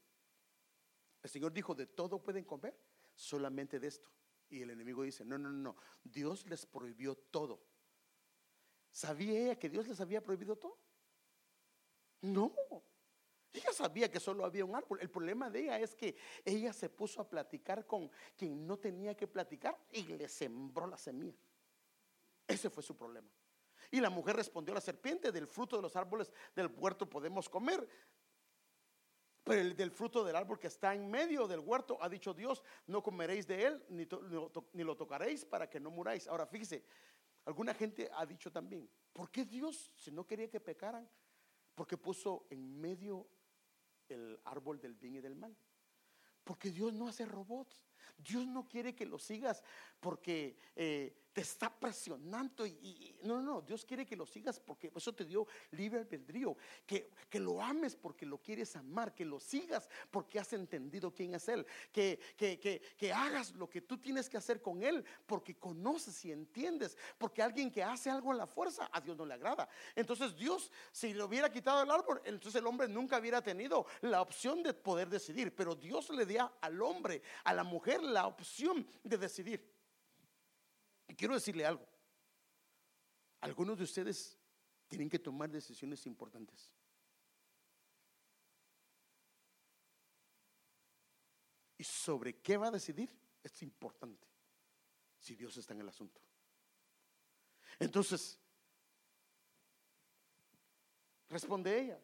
[1.23, 2.75] el Señor dijo, de todo pueden comer,
[3.15, 4.09] solamente de esto.
[4.49, 7.61] Y el enemigo dice, no, no, no, Dios les prohibió todo.
[8.93, 10.79] ¿Sabía ella que Dios les había prohibido todo?
[12.23, 12.55] No.
[13.53, 15.01] Ella sabía que solo había un árbol.
[15.01, 19.17] El problema de ella es que ella se puso a platicar con quien no tenía
[19.17, 21.43] que platicar y le sembró la semilla.
[22.47, 23.29] Ese fue su problema.
[23.91, 27.49] Y la mujer respondió a la serpiente, del fruto de los árboles del huerto podemos
[27.49, 27.88] comer.
[29.43, 32.62] Pero el del fruto del árbol que está en medio del huerto, ha dicho Dios,
[32.86, 34.07] no comeréis de él, ni,
[34.74, 36.28] ni lo tocaréis para que no muráis.
[36.28, 36.84] Ahora fíjese,
[37.47, 41.09] alguna gente ha dicho también, ¿por qué Dios, si no quería que pecaran,
[41.74, 43.26] porque puso en medio
[44.11, 45.57] el árbol del bien y del mal.
[46.45, 47.89] Porque Dios no hace robots.
[48.19, 49.63] Dios no quiere que lo sigas
[50.01, 54.91] porque eh, te está presionando y, no, no, no, Dios quiere que lo sigas porque
[54.95, 59.39] eso te dio libre albedrío, que, que lo ames porque lo quieres amar, que lo
[59.39, 63.99] sigas porque has entendido quién es Él, que, que, que, que hagas lo que tú
[63.99, 68.35] tienes que hacer con Él porque conoces y entiendes, porque alguien que hace algo a
[68.35, 69.69] la fuerza a Dios no le agrada.
[69.95, 74.21] Entonces Dios, si le hubiera quitado el árbol, entonces el hombre nunca hubiera tenido la
[74.21, 78.86] opción de poder decidir, pero Dios le dio al hombre, a la mujer, la opción
[79.03, 79.68] de decidir.
[81.09, 81.86] Y quiero decirle algo.
[83.41, 84.38] Algunos de ustedes
[84.86, 86.70] tienen que tomar decisiones importantes.
[91.78, 93.11] Y sobre qué va a decidir
[93.43, 94.28] es importante
[95.18, 96.20] si Dios está en el asunto.
[97.78, 98.38] Entonces,
[101.30, 102.01] responde ella.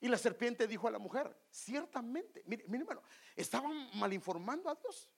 [0.00, 3.02] Y la serpiente dijo a la mujer, ciertamente, mire, mire hermano,
[3.34, 5.08] estaban malinformando a Dios.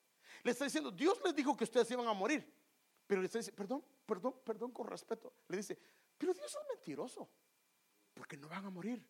[0.46, 2.48] Le está diciendo, Dios les dijo que ustedes iban a morir.
[3.04, 5.34] Pero le dice, perdón, perdón, perdón con respeto.
[5.48, 5.76] Le dice,
[6.16, 7.28] pero Dios es mentiroso,
[8.14, 9.04] porque no van a morir.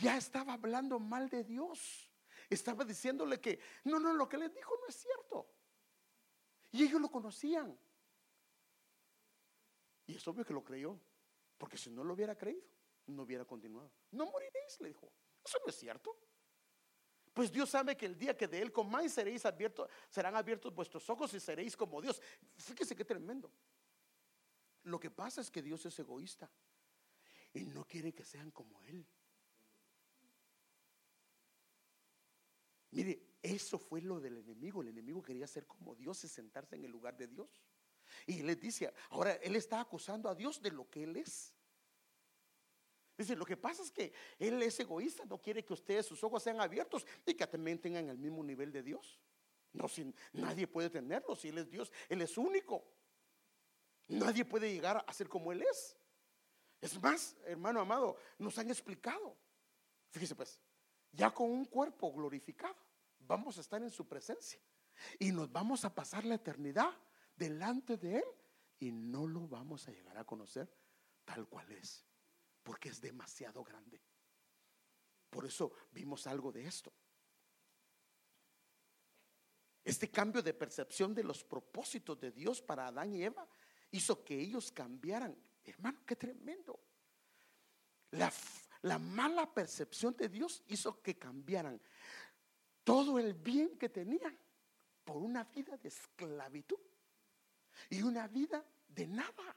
[0.00, 2.08] Ya estaba hablando mal de Dios.
[2.48, 5.50] Estaba diciéndole que, no, no, lo que les dijo no es cierto.
[6.70, 7.76] Y ellos lo conocían.
[10.06, 10.96] Y es obvio que lo creyó,
[11.58, 12.68] porque si no lo hubiera creído,
[13.06, 13.90] no hubiera continuado.
[14.12, 15.12] No moriréis, le dijo.
[15.44, 16.16] Eso no es cierto.
[17.32, 21.08] Pues Dios sabe que el día que de él comáis seréis abiertos, serán abiertos vuestros
[21.08, 22.20] ojos y seréis como Dios.
[22.56, 23.50] Fíjese qué tremendo.
[24.84, 26.50] Lo que pasa es que Dios es egoísta
[27.54, 29.06] y no quiere que sean como Él.
[32.90, 34.82] Mire, eso fue lo del enemigo.
[34.82, 37.48] El enemigo quería ser como Dios y sentarse en el lugar de Dios.
[38.26, 41.54] Y les dice, ahora él está acusando a Dios de lo que Él es.
[43.16, 46.42] Dice, lo que pasa es que Él es egoísta, no quiere que ustedes sus ojos
[46.42, 49.20] sean abiertos y que también tengan el mismo nivel de Dios.
[49.72, 52.84] No, sin, nadie puede tenerlo, si Él es Dios, Él es único.
[54.08, 55.96] Nadie puede llegar a ser como Él es.
[56.80, 59.36] Es más, hermano amado, nos han explicado.
[60.10, 60.58] Fíjese pues,
[61.12, 62.76] ya con un cuerpo glorificado,
[63.20, 64.60] vamos a estar en su presencia
[65.18, 66.90] y nos vamos a pasar la eternidad
[67.36, 68.24] delante de Él
[68.78, 70.68] y no lo vamos a llegar a conocer
[71.24, 72.04] tal cual es
[72.62, 74.00] porque es demasiado grande.
[75.30, 76.92] Por eso vimos algo de esto.
[79.84, 83.48] Este cambio de percepción de los propósitos de Dios para Adán y Eva
[83.90, 85.36] hizo que ellos cambiaran.
[85.64, 86.78] Hermano, qué tremendo.
[88.12, 88.32] La,
[88.82, 91.80] la mala percepción de Dios hizo que cambiaran
[92.84, 94.38] todo el bien que tenían
[95.04, 96.78] por una vida de esclavitud
[97.90, 99.56] y una vida de nada.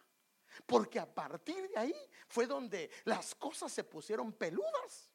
[0.65, 1.95] Porque a partir de ahí
[2.27, 5.11] fue donde las cosas se pusieron peludas.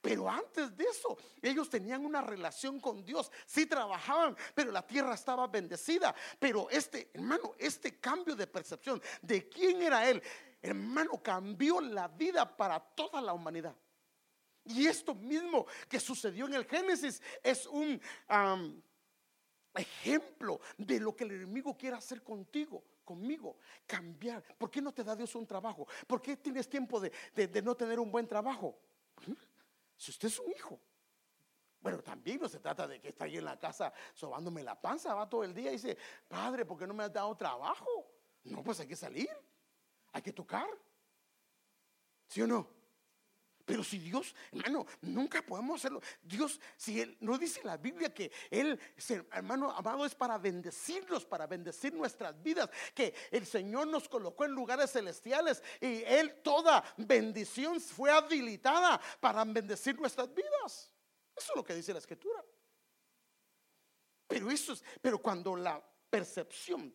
[0.00, 3.30] Pero antes de eso, ellos tenían una relación con Dios.
[3.46, 6.14] Sí trabajaban, pero la tierra estaba bendecida.
[6.38, 10.22] Pero este, hermano, este cambio de percepción de quién era Él,
[10.60, 13.74] hermano, cambió la vida para toda la humanidad.
[14.64, 18.00] Y esto mismo que sucedió en el Génesis es un
[19.74, 24.42] ejemplo de lo que el enemigo quiere hacer contigo conmigo, cambiar.
[24.56, 25.86] ¿Por qué no te da Dios un trabajo?
[26.06, 28.78] ¿Por qué tienes tiempo de, de no tener un buen trabajo?
[29.96, 30.80] Si usted es un hijo.
[31.80, 35.12] Bueno, también no se trata de que está ahí en la casa sobándome la panza,
[35.12, 38.10] va todo el día y dice, padre, ¿por qué no me has dado trabajo?
[38.44, 39.28] No, pues hay que salir,
[40.12, 40.66] hay que tocar.
[42.26, 42.73] ¿Sí o no?
[43.64, 46.02] Pero si Dios, hermano, nunca podemos hacerlo.
[46.22, 48.78] Dios, si Él no dice la Biblia que Él,
[49.32, 54.52] hermano amado, es para bendecirnos, para bendecir nuestras vidas, que el Señor nos colocó en
[54.52, 60.92] lugares celestiales y Él toda bendición fue habilitada para bendecir nuestras vidas.
[61.34, 62.44] Eso es lo que dice la Escritura.
[64.26, 66.94] Pero eso es, pero cuando la percepción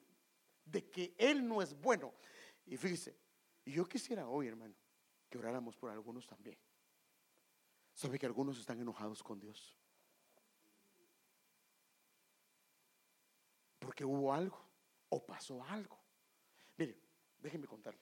[0.65, 2.13] de que Él no es bueno,
[2.65, 3.17] y fíjese,
[3.65, 4.75] yo quisiera hoy, hermano,
[5.29, 6.57] que oráramos por algunos también.
[7.93, 9.77] ¿Sabe que algunos están enojados con Dios?
[13.79, 14.59] Porque hubo algo
[15.09, 15.99] o pasó algo.
[16.77, 16.99] Mire,
[17.39, 18.01] déjenme contarle.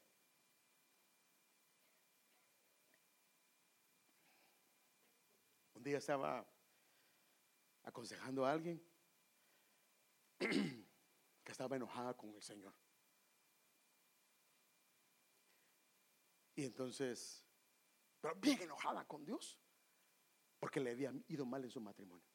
[5.73, 6.45] Un día estaba
[7.83, 8.81] aconsejando a alguien
[10.39, 12.73] que estaba enojada con el Señor.
[16.57, 17.45] Y entonces,
[18.19, 19.59] pero bien enojada con Dios,
[20.59, 22.25] porque le había ido mal en su matrimonio.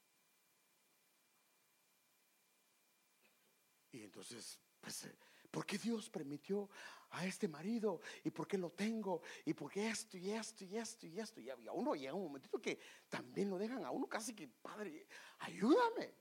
[3.91, 5.19] Y entonces, pues, eh,
[5.51, 6.71] ¿por qué Dios permitió
[7.11, 8.01] a este marido?
[8.23, 9.23] ¿Y por qué lo tengo?
[9.45, 11.41] ¿Y por qué esto y esto y esto y esto?
[11.41, 15.05] Y a uno llega un momentito que también lo dejan a uno casi que, Padre,
[15.41, 16.15] ayúdame.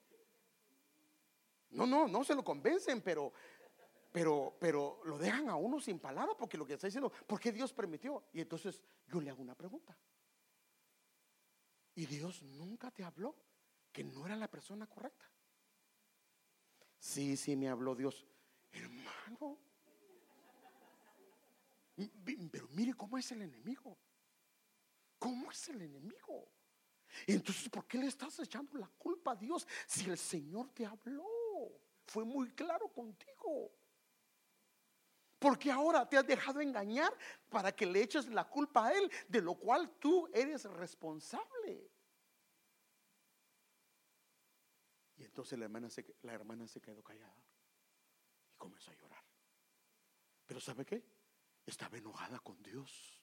[1.70, 3.32] No, no, no se lo convencen, pero
[4.12, 7.52] pero, pero lo dejan a uno sin palabra porque lo que está diciendo, ¿por qué
[7.52, 8.26] Dios permitió?
[8.34, 9.98] Y entonces yo le hago una pregunta.
[11.96, 13.36] ¿Y Dios nunca te habló
[13.92, 15.30] que no era la persona correcta?
[17.00, 18.26] Sí, sí, me habló Dios.
[18.72, 19.58] Hermano.
[22.52, 23.98] Pero mire cómo es el enemigo.
[25.20, 26.52] ¿Cómo es el enemigo?
[27.28, 31.28] Entonces, ¿por qué le estás echando la culpa a Dios si el Señor te habló?
[32.06, 33.72] Fue muy claro contigo.
[35.42, 37.12] Porque ahora te has dejado engañar
[37.50, 41.90] para que le eches la culpa a Él, de lo cual tú eres responsable.
[45.18, 47.44] Y entonces la hermana se, la hermana se quedó callada
[48.54, 49.24] y comenzó a llorar.
[50.46, 51.04] Pero ¿sabe qué?
[51.66, 53.20] Estaba enojada con Dios.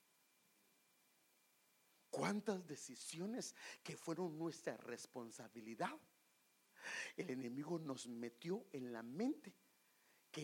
[2.11, 5.97] ¿Cuántas decisiones que fueron nuestra responsabilidad?
[7.17, 9.55] El enemigo nos metió en la mente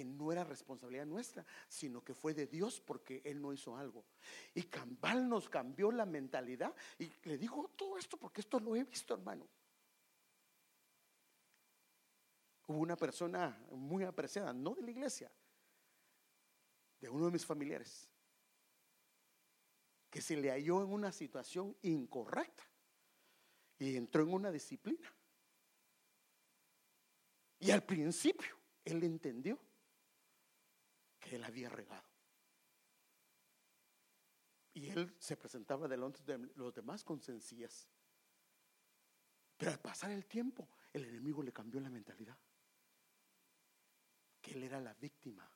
[0.03, 4.05] no era responsabilidad nuestra, sino que fue de Dios porque Él no hizo algo.
[4.55, 8.82] Y Cambal nos cambió la mentalidad y le digo todo esto porque esto lo he
[8.82, 9.47] visto, hermano.
[12.66, 15.30] Hubo una persona muy apreciada, no de la iglesia,
[17.01, 18.09] de uno de mis familiares,
[20.09, 22.64] que se le halló en una situación incorrecta
[23.78, 25.12] y entró en una disciplina.
[27.59, 29.59] Y al principio él entendió
[31.25, 32.07] que él había regado.
[34.75, 37.89] Y él se presentaba delante de los demás con sencillez.
[39.57, 42.37] Pero al pasar el tiempo, el enemigo le cambió la mentalidad.
[44.43, 45.49] Que él era la víctima.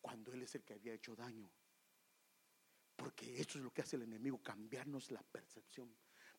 [0.00, 1.50] Cuando él es el que había hecho daño.
[2.94, 5.92] Porque eso es lo que hace el enemigo, cambiarnos la percepción.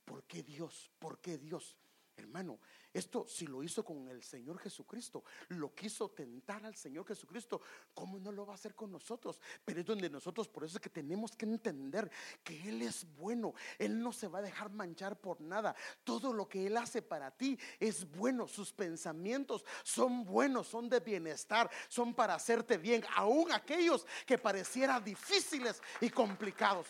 [0.06, 0.90] ¿Por qué Dios?
[1.00, 1.76] ¿Por qué Dios?
[2.22, 2.60] Hermano,
[2.94, 7.62] esto si lo hizo con el Señor Jesucristo, lo quiso tentar al Señor Jesucristo,
[7.94, 9.40] ¿cómo no lo va a hacer con nosotros?
[9.64, 12.12] Pero es donde nosotros, por eso es que tenemos que entender
[12.44, 15.76] que Él es bueno, Él no se va a dejar manchar por nada.
[16.04, 21.00] Todo lo que Él hace para ti es bueno, sus pensamientos son buenos, son de
[21.00, 26.88] bienestar, son para hacerte bien, aún aquellos que parecieran difíciles y complicados.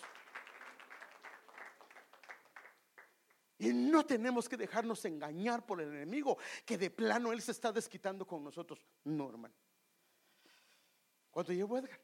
[3.62, 6.36] Y no tenemos que dejarnos engañar por el enemigo,
[6.66, 8.84] que de plano él se está desquitando con nosotros.
[9.03, 9.53] No, hermano.
[11.30, 11.99] ¿Cuánto llevo, Edgar?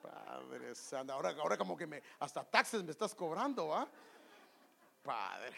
[0.00, 1.12] Padre Santo.
[1.12, 3.86] Ahora, ahora como que me, hasta taxes me estás cobrando, ¿ah?
[5.02, 5.54] Padre.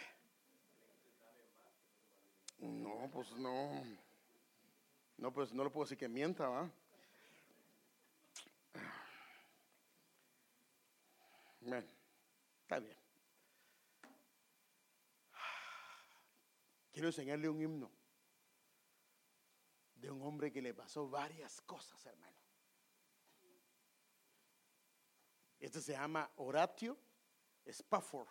[2.59, 3.85] No, pues no.
[5.19, 6.69] No, pues no le puedo decir que mienta, ¿va?
[11.65, 11.89] Bueno,
[12.63, 12.99] está bien.
[16.91, 17.91] Quiero enseñarle un himno
[19.95, 22.37] de un hombre que le pasó varias cosas, hermano.
[25.61, 26.99] Este se llama Horatio
[27.65, 28.29] Spafford.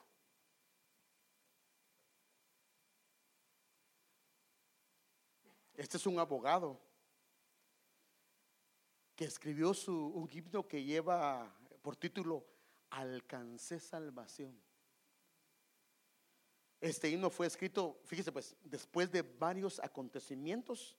[5.73, 6.79] Este es un abogado
[9.15, 12.45] que escribió su, un himno que lleva por título
[12.91, 14.57] Alcancé salvación.
[16.79, 20.97] Este himno fue escrito, fíjese pues, después de varios acontecimientos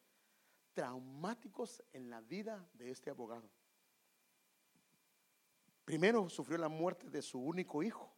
[0.72, 3.50] traumáticos en la vida de este abogado.
[5.84, 8.14] Primero sufrió la muerte de su único hijo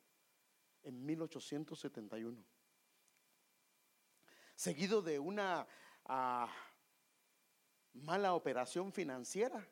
[0.82, 2.44] en 1871,
[4.54, 5.66] seguido de una
[6.04, 6.48] ah,
[7.94, 9.66] mala operación financiera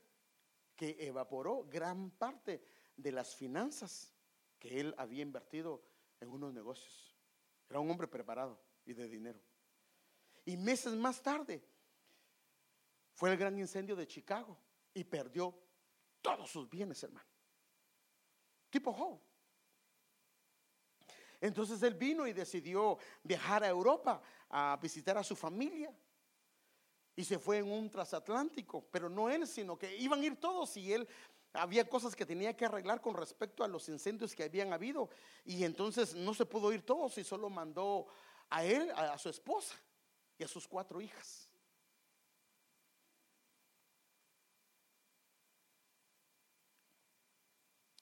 [0.75, 2.65] que evaporó gran parte
[2.97, 4.13] de las finanzas
[4.59, 5.83] que él había invertido
[6.21, 7.17] en unos negocios.
[7.69, 9.41] Era un hombre preparado y de dinero.
[10.45, 11.63] Y meses más tarde
[13.13, 14.59] fue el gran incendio de Chicago
[14.95, 15.55] y perdió
[16.21, 17.27] todos sus bienes, hermano.
[18.71, 19.21] Tipo Howe.
[21.41, 25.93] Entonces él vino y decidió viajar a Europa a visitar a su familia.
[27.15, 30.77] Y se fue en un transatlántico, pero no él, sino que iban a ir todos
[30.77, 31.07] y él
[31.55, 35.11] había cosas que tenía que arreglar con respecto a los incendios que habían habido.
[35.45, 38.07] Y entonces no se pudo ir todos y solo mandó
[38.49, 39.75] a él, a, su esposa
[40.39, 41.49] y a sus cuatro hijas.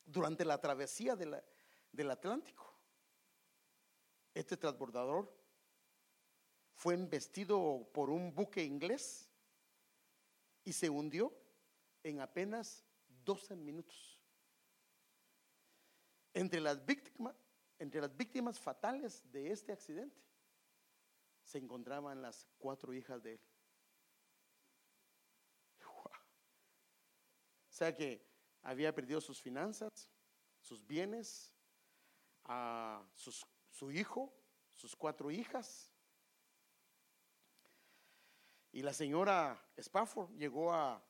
[0.04, 2.74] Durante la travesía del Atlántico,
[4.34, 5.32] este transbordador
[6.74, 9.28] fue embestido por un buque inglés
[10.64, 11.32] y se hundió
[12.02, 12.84] en apenas
[13.24, 14.18] 12 minutos.
[16.32, 17.34] Entre las víctimas,
[17.78, 20.22] entre las víctimas fatales de este accidente
[21.42, 23.40] se encontraban las cuatro hijas de él.
[25.82, 28.22] O sea que
[28.62, 30.10] había perdido sus finanzas,
[30.60, 31.54] sus bienes,
[32.44, 34.32] a su hijo,
[34.74, 35.90] sus cuatro hijas.
[38.72, 41.02] Y la señora Spafford llegó a,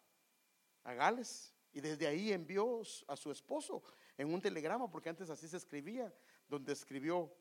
[0.85, 3.83] a Gales y desde ahí envió a su esposo
[4.17, 6.13] en un telegrama, porque antes así se escribía,
[6.49, 7.33] donde escribió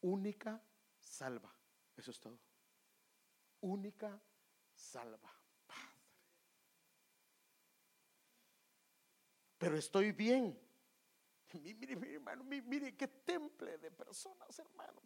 [0.00, 0.62] única
[0.98, 1.54] salva.
[1.96, 2.38] Eso es todo.
[3.60, 4.20] Única
[4.74, 5.32] salva.
[5.66, 6.02] Padre.
[9.58, 10.58] Pero estoy bien.
[11.52, 15.00] Mire, mire, hermano, mire, qué temple de personas, hermano.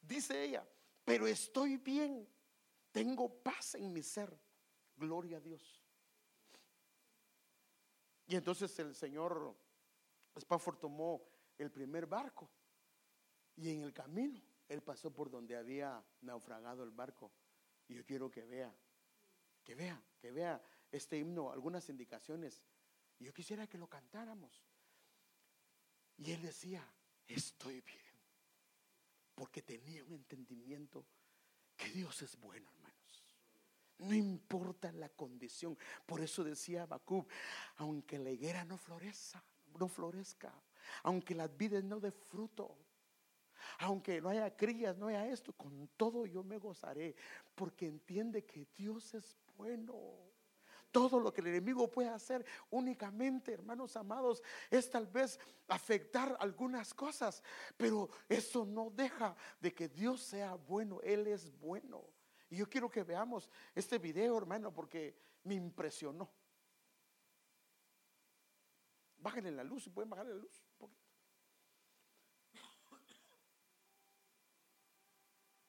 [0.00, 0.66] Dice ella,
[1.04, 2.26] pero estoy bien.
[2.90, 4.34] Tengo paz en mi ser.
[4.96, 5.77] Gloria a Dios.
[8.28, 9.56] Y entonces el señor
[10.36, 11.26] Spafford tomó
[11.56, 12.48] el primer barco
[13.56, 17.32] y en el camino él pasó por donde había naufragado el barco.
[17.88, 18.72] Y yo quiero que vea,
[19.64, 20.62] que vea, que vea
[20.92, 22.62] este himno, algunas indicaciones.
[23.18, 24.62] Y yo quisiera que lo cantáramos.
[26.18, 26.86] Y él decía,
[27.26, 28.04] estoy bien,
[29.34, 31.06] porque tenía un entendimiento
[31.76, 32.87] que Dios es bueno, hermano.
[33.98, 35.76] No importa la condición.
[36.06, 37.26] Por eso decía Bacub,
[37.76, 39.42] aunque la higuera no florezca,
[39.78, 40.52] no florezca,
[41.02, 42.76] aunque las vides no de fruto,
[43.80, 47.14] aunque no haya crías, no haya esto, con todo yo me gozaré,
[47.54, 49.94] porque entiende que Dios es bueno.
[50.90, 55.38] Todo lo que el enemigo puede hacer únicamente, hermanos amados, es tal vez
[55.68, 57.42] afectar algunas cosas,
[57.76, 62.17] pero eso no deja de que Dios sea bueno, Él es bueno.
[62.50, 66.30] Y yo quiero que veamos este video, hermano, porque me impresionó.
[69.18, 71.08] Bájenle la luz, si pueden bajarle la luz un poquito.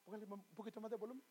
[0.03, 1.23] Póngale un poquito más de volumen.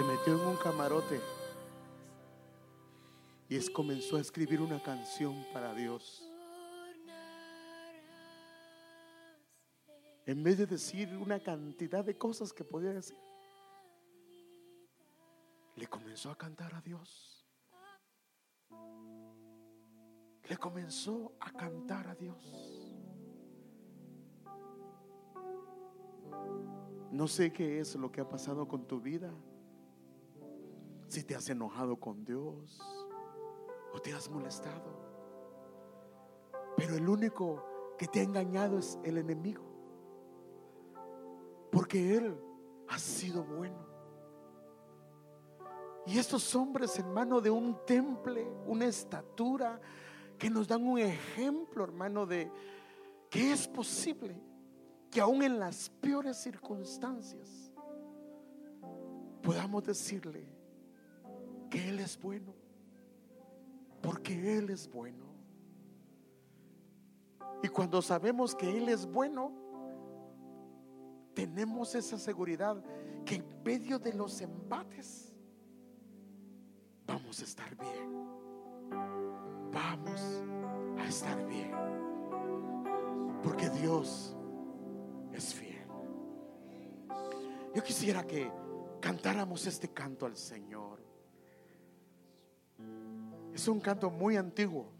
[0.00, 1.20] Se metió en un camarote
[3.50, 6.26] y es, comenzó a escribir una canción para Dios.
[10.24, 13.18] En vez de decir una cantidad de cosas que podía decir,
[15.76, 17.46] le comenzó a cantar a Dios.
[20.48, 22.96] Le comenzó a cantar a Dios.
[27.12, 29.30] No sé qué es lo que ha pasado con tu vida.
[31.10, 32.80] Si te has enojado con Dios
[33.92, 34.96] o te has molestado.
[36.76, 37.64] Pero el único
[37.98, 39.64] que te ha engañado es el enemigo.
[41.72, 42.40] Porque Él
[42.86, 43.84] ha sido bueno.
[46.06, 49.80] Y estos hombres, hermano, de un temple, una estatura,
[50.38, 52.52] que nos dan un ejemplo, hermano, de
[53.28, 54.40] que es posible
[55.10, 57.72] que aún en las peores circunstancias
[59.42, 60.59] podamos decirle
[61.70, 62.52] que Él es bueno,
[64.02, 65.30] porque Él es bueno.
[67.62, 69.52] Y cuando sabemos que Él es bueno,
[71.34, 72.82] tenemos esa seguridad
[73.24, 75.32] que en medio de los embates
[77.06, 78.20] vamos a estar bien.
[79.72, 80.20] Vamos
[80.98, 81.72] a estar bien.
[83.42, 84.36] Porque Dios
[85.32, 85.86] es fiel.
[87.74, 88.50] Yo quisiera que
[89.00, 90.89] cantáramos este canto al Señor.
[93.60, 94.90] Es un canto muy antiguo,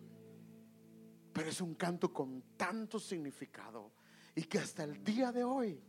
[1.33, 3.91] pero es un canto con tanto significado
[4.35, 5.83] y que hasta el día de hoy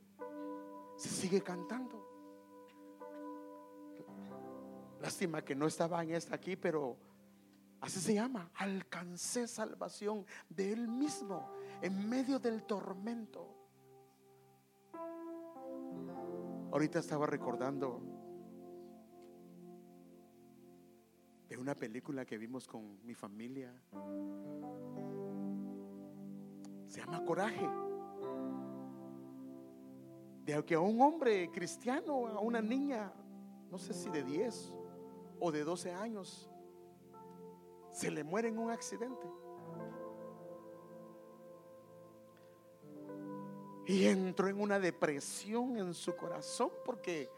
[0.96, 2.02] se sigue cantando.
[5.02, 6.96] Lástima que no estaba en esta aquí, pero
[7.82, 8.50] así se llama.
[8.56, 13.54] Alcancé salvación de Él mismo en medio del tormento.
[16.72, 18.21] Ahorita estaba recordando
[21.62, 23.72] una película que vimos con mi familia.
[26.88, 27.70] Se llama Coraje.
[30.44, 33.14] De que a un hombre cristiano, a una niña,
[33.70, 34.74] no sé si de 10
[35.40, 36.50] o de 12 años,
[37.92, 39.28] se le muere en un accidente.
[43.86, 47.30] Y entró en una depresión en su corazón porque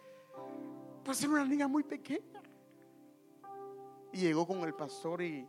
[1.04, 2.33] pues era una niña muy pequeña.
[4.14, 5.48] Y llegó con el pastor y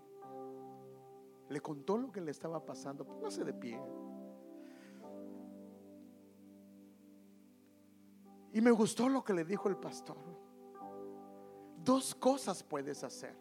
[1.50, 3.04] le contó lo que le estaba pasando.
[3.04, 3.80] Póngase de pie.
[8.54, 10.16] Y me gustó lo que le dijo el pastor.
[11.84, 13.36] Dos cosas puedes hacer.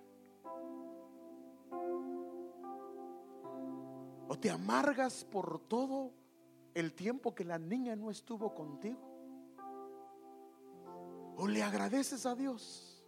[4.27, 6.11] O te amargas por todo
[6.73, 8.99] el tiempo que la niña no estuvo contigo.
[11.37, 13.05] O le agradeces a Dios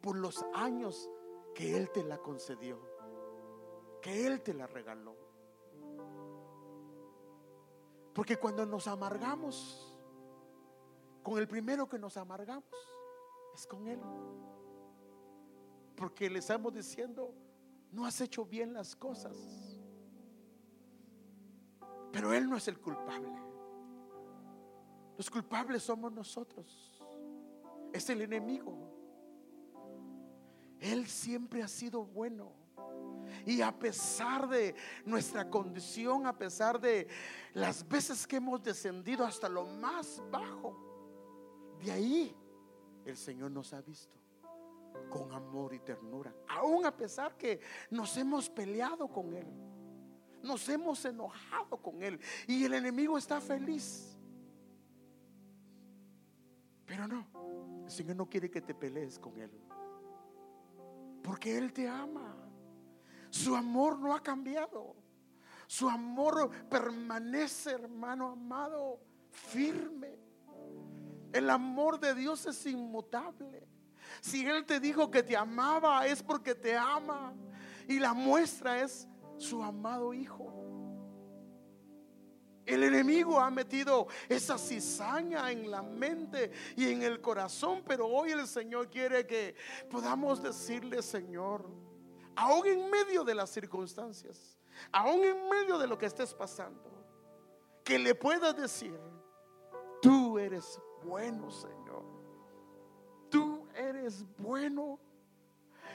[0.00, 1.10] por los años
[1.56, 2.78] que Él te la concedió,
[4.02, 5.16] que Él te la regaló.
[8.12, 9.98] Porque cuando nos amargamos,
[11.22, 12.68] con el primero que nos amargamos
[13.54, 13.98] es con Él.
[15.96, 17.32] Porque le estamos diciendo,
[17.90, 19.34] no has hecho bien las cosas.
[22.12, 23.32] Pero Él no es el culpable.
[25.16, 27.02] Los culpables somos nosotros.
[27.94, 28.95] Es el enemigo.
[30.80, 32.52] Él siempre ha sido bueno.
[33.44, 34.74] Y a pesar de
[35.04, 37.08] nuestra condición, a pesar de
[37.54, 42.36] las veces que hemos descendido hasta lo más bajo, de ahí
[43.04, 44.16] el Señor nos ha visto
[45.10, 46.34] con amor y ternura.
[46.48, 49.46] Aún a pesar que nos hemos peleado con Él
[50.46, 54.16] nos hemos enojado con Él y el enemigo está feliz.
[56.86, 57.26] Pero no,
[57.84, 59.50] el Señor no quiere que te pelees con Él.
[61.26, 62.36] Porque Él te ama.
[63.30, 64.94] Su amor no ha cambiado.
[65.66, 70.20] Su amor permanece, hermano amado, firme.
[71.32, 73.66] El amor de Dios es inmutable.
[74.20, 77.34] Si Él te dijo que te amaba, es porque te ama.
[77.88, 80.65] Y la muestra es su amado Hijo.
[82.66, 88.32] El enemigo ha metido esa cizaña en la mente y en el corazón, pero hoy
[88.32, 89.54] el Señor quiere que
[89.88, 91.64] podamos decirle, Señor,
[92.34, 94.58] aún en medio de las circunstancias,
[94.90, 96.82] aún en medio de lo que estés pasando,
[97.84, 98.98] que le puedas decir,
[100.02, 102.04] tú eres bueno, Señor.
[103.30, 104.98] Tú eres bueno.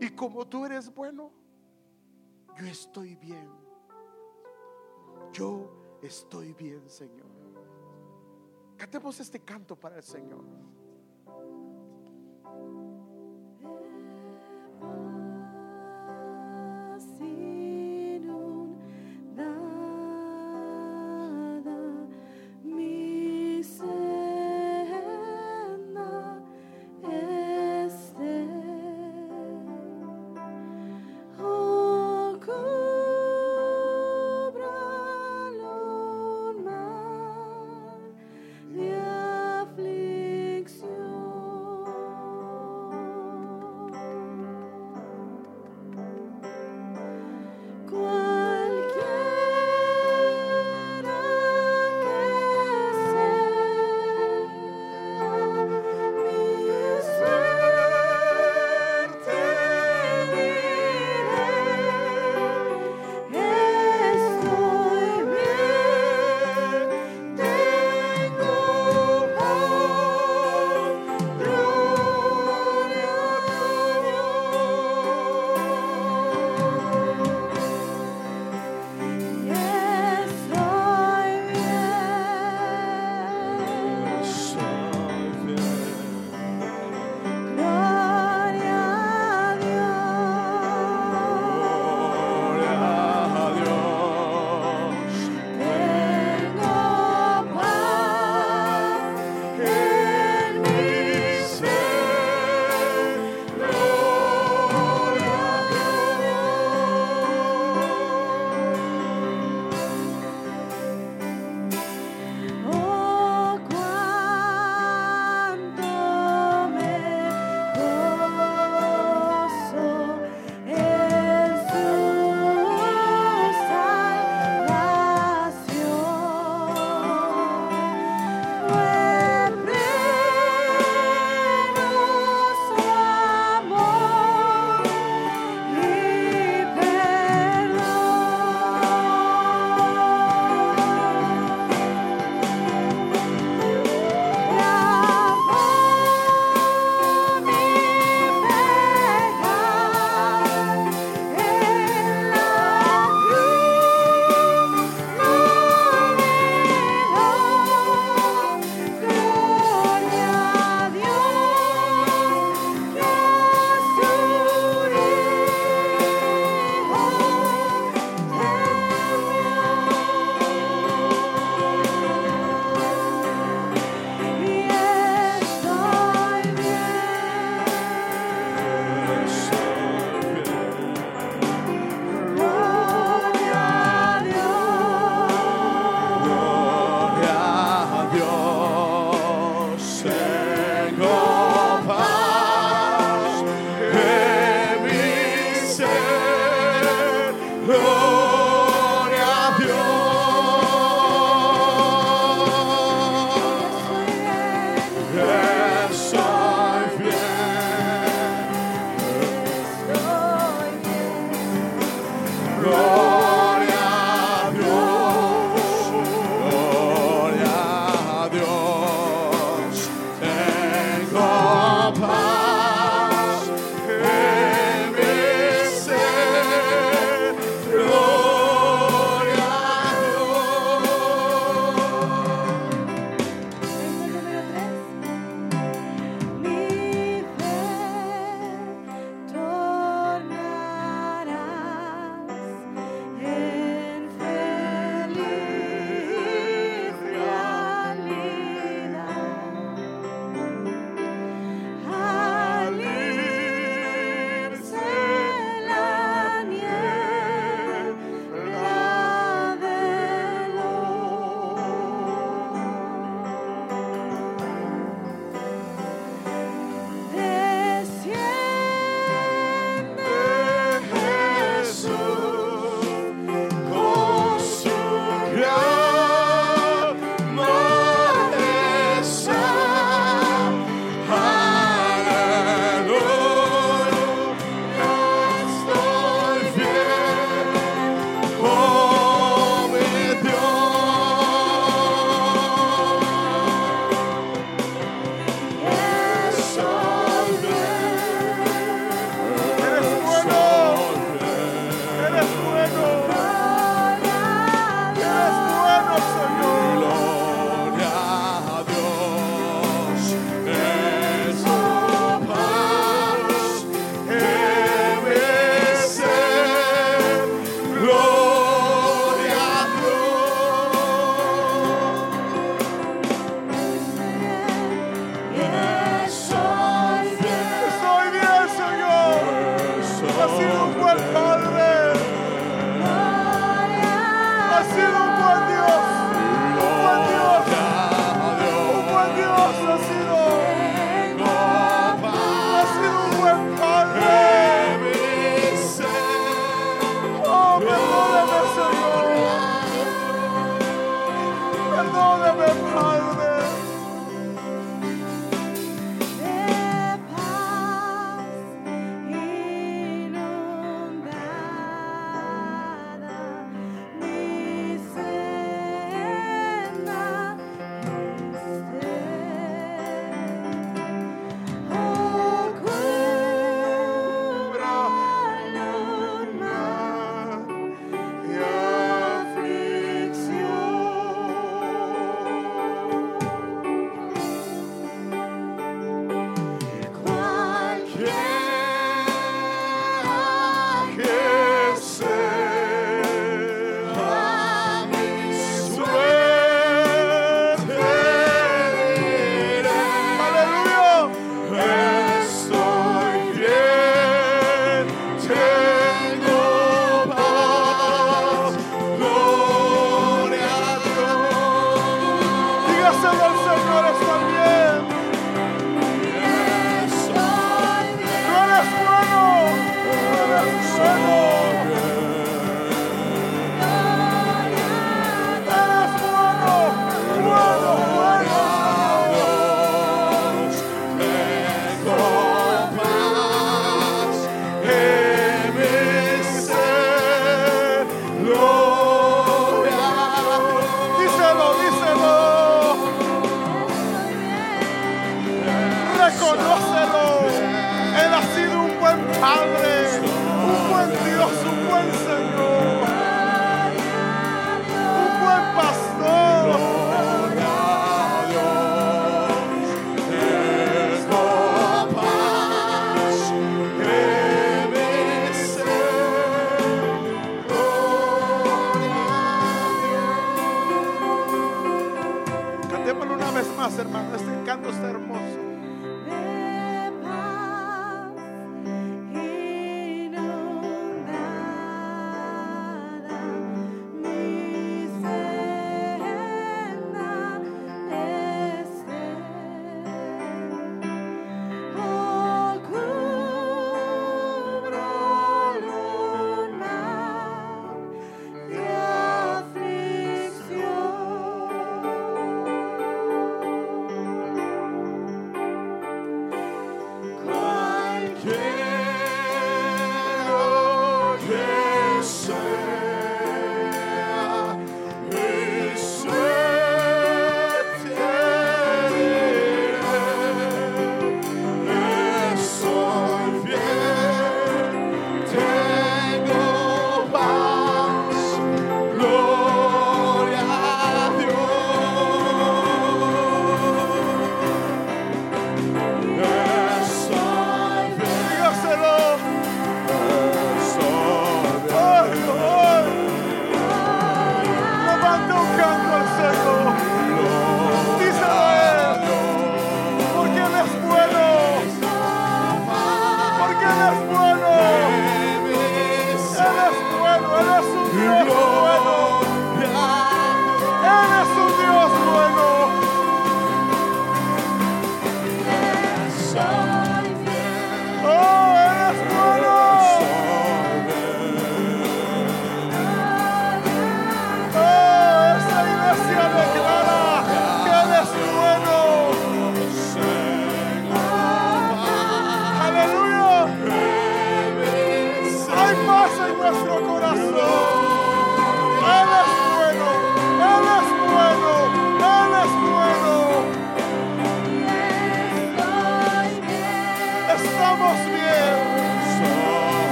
[0.00, 1.30] Y como tú eres bueno,
[2.58, 3.50] yo estoy bien.
[5.32, 7.26] Yo estoy bien, Señor.
[8.76, 10.44] Cantemos este canto para el Señor.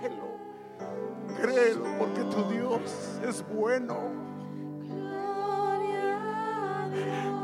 [0.00, 0.38] Créelo.
[1.40, 3.96] Créelo porque tu Dios es bueno.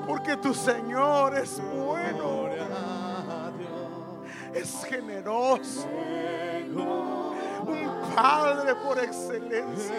[0.07, 2.49] Porque tu Señor es bueno.
[4.53, 5.89] Es generoso.
[7.67, 9.95] Un Padre por excelencia.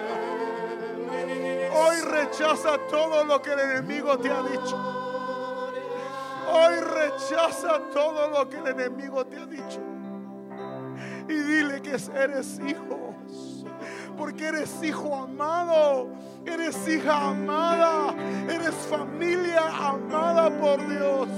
[1.73, 4.95] Hoy rechaza todo lo que el enemigo te ha dicho.
[6.51, 9.81] Hoy rechaza todo lo que el enemigo te ha dicho.
[11.95, 13.15] Que eres hijo.
[14.17, 16.09] Porque eres hijo amado.
[16.45, 18.13] Eres hija amada.
[18.49, 21.29] Eres familia amada por Dios.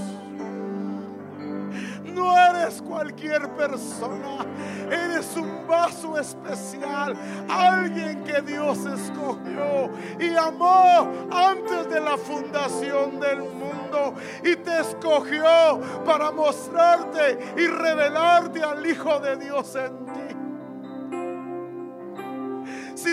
[2.05, 4.47] No eres cualquier persona.
[4.89, 7.15] Eres un vaso especial.
[7.47, 14.15] Alguien que Dios escogió y amó antes de la fundación del mundo.
[14.43, 20.06] Y te escogió para mostrarte y revelarte al Hijo de Dios en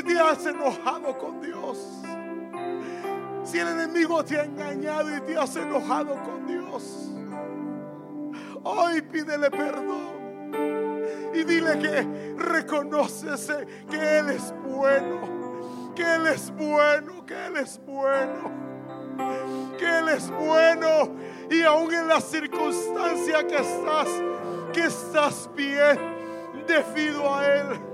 [0.05, 1.79] te has enojado con Dios,
[3.43, 7.11] si el enemigo te ha engañado y te has enojado con Dios,
[8.63, 10.15] hoy pídele perdón.
[11.35, 13.53] Y dile que reconoces
[13.91, 18.65] que Él es bueno, que Él es bueno, que Él es bueno
[19.79, 21.15] que Él es bueno
[21.51, 24.09] y aún en la circunstancia que estás,
[24.73, 25.99] que estás bien
[26.67, 27.94] debido a Él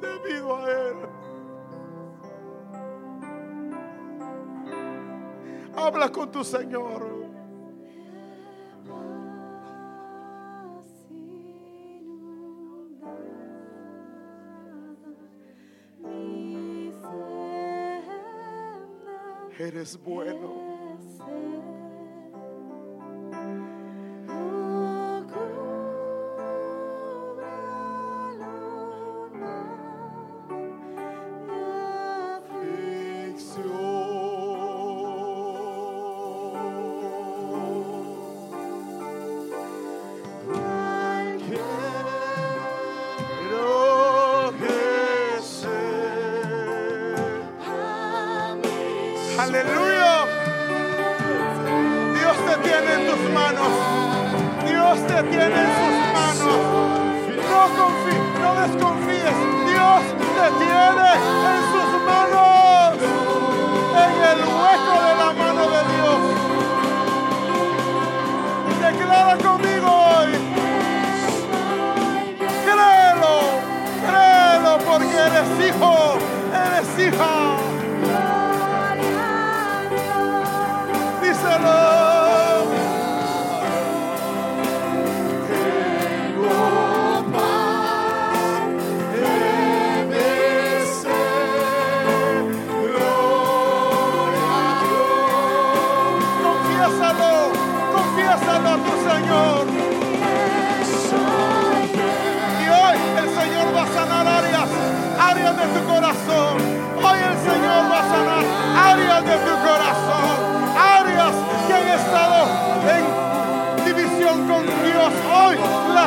[0.00, 0.96] debido a Él.
[5.76, 7.18] Habla con tu Señor.
[19.58, 20.67] Eres bueno.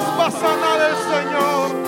[0.01, 1.80] paz va a sanar el Señor.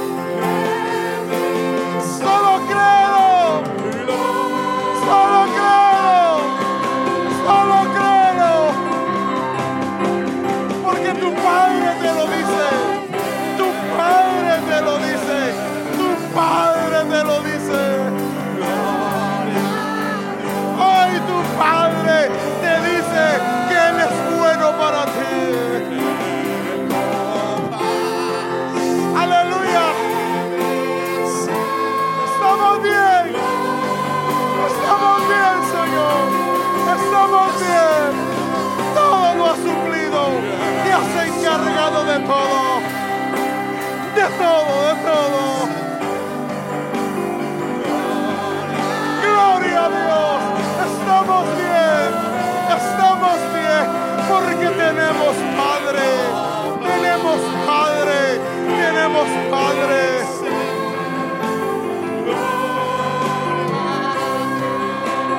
[41.54, 42.80] cargado de todo,
[44.16, 45.42] de todo, de todo.
[49.22, 50.40] Gloria a Dios,
[50.90, 52.10] estamos bien,
[52.80, 53.86] estamos bien,
[54.30, 56.08] porque tenemos Padre,
[56.90, 58.20] tenemos Padre,
[58.82, 60.02] tenemos Padre.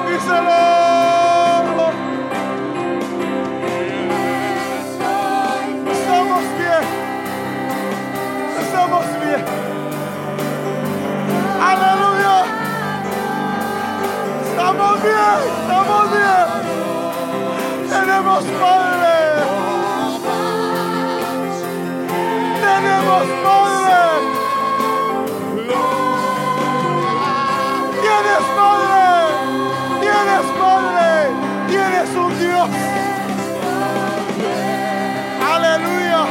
[0.09, 0.74] Díselo.
[15.05, 16.47] bien, estamos bien.
[17.91, 19.17] Tenemos Padre.
[22.61, 24.01] Tenemos Padre.
[28.03, 29.05] Tienes Padre.
[30.01, 31.09] Tienes Padre.
[31.69, 32.69] Tienes un Dios.
[35.55, 36.23] Aleluya.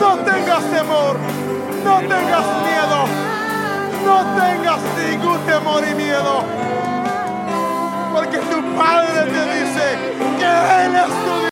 [0.00, 1.16] No tengas temor.
[1.84, 2.98] No tengas miedo.
[4.04, 6.49] No tengas ningún temor y miedo.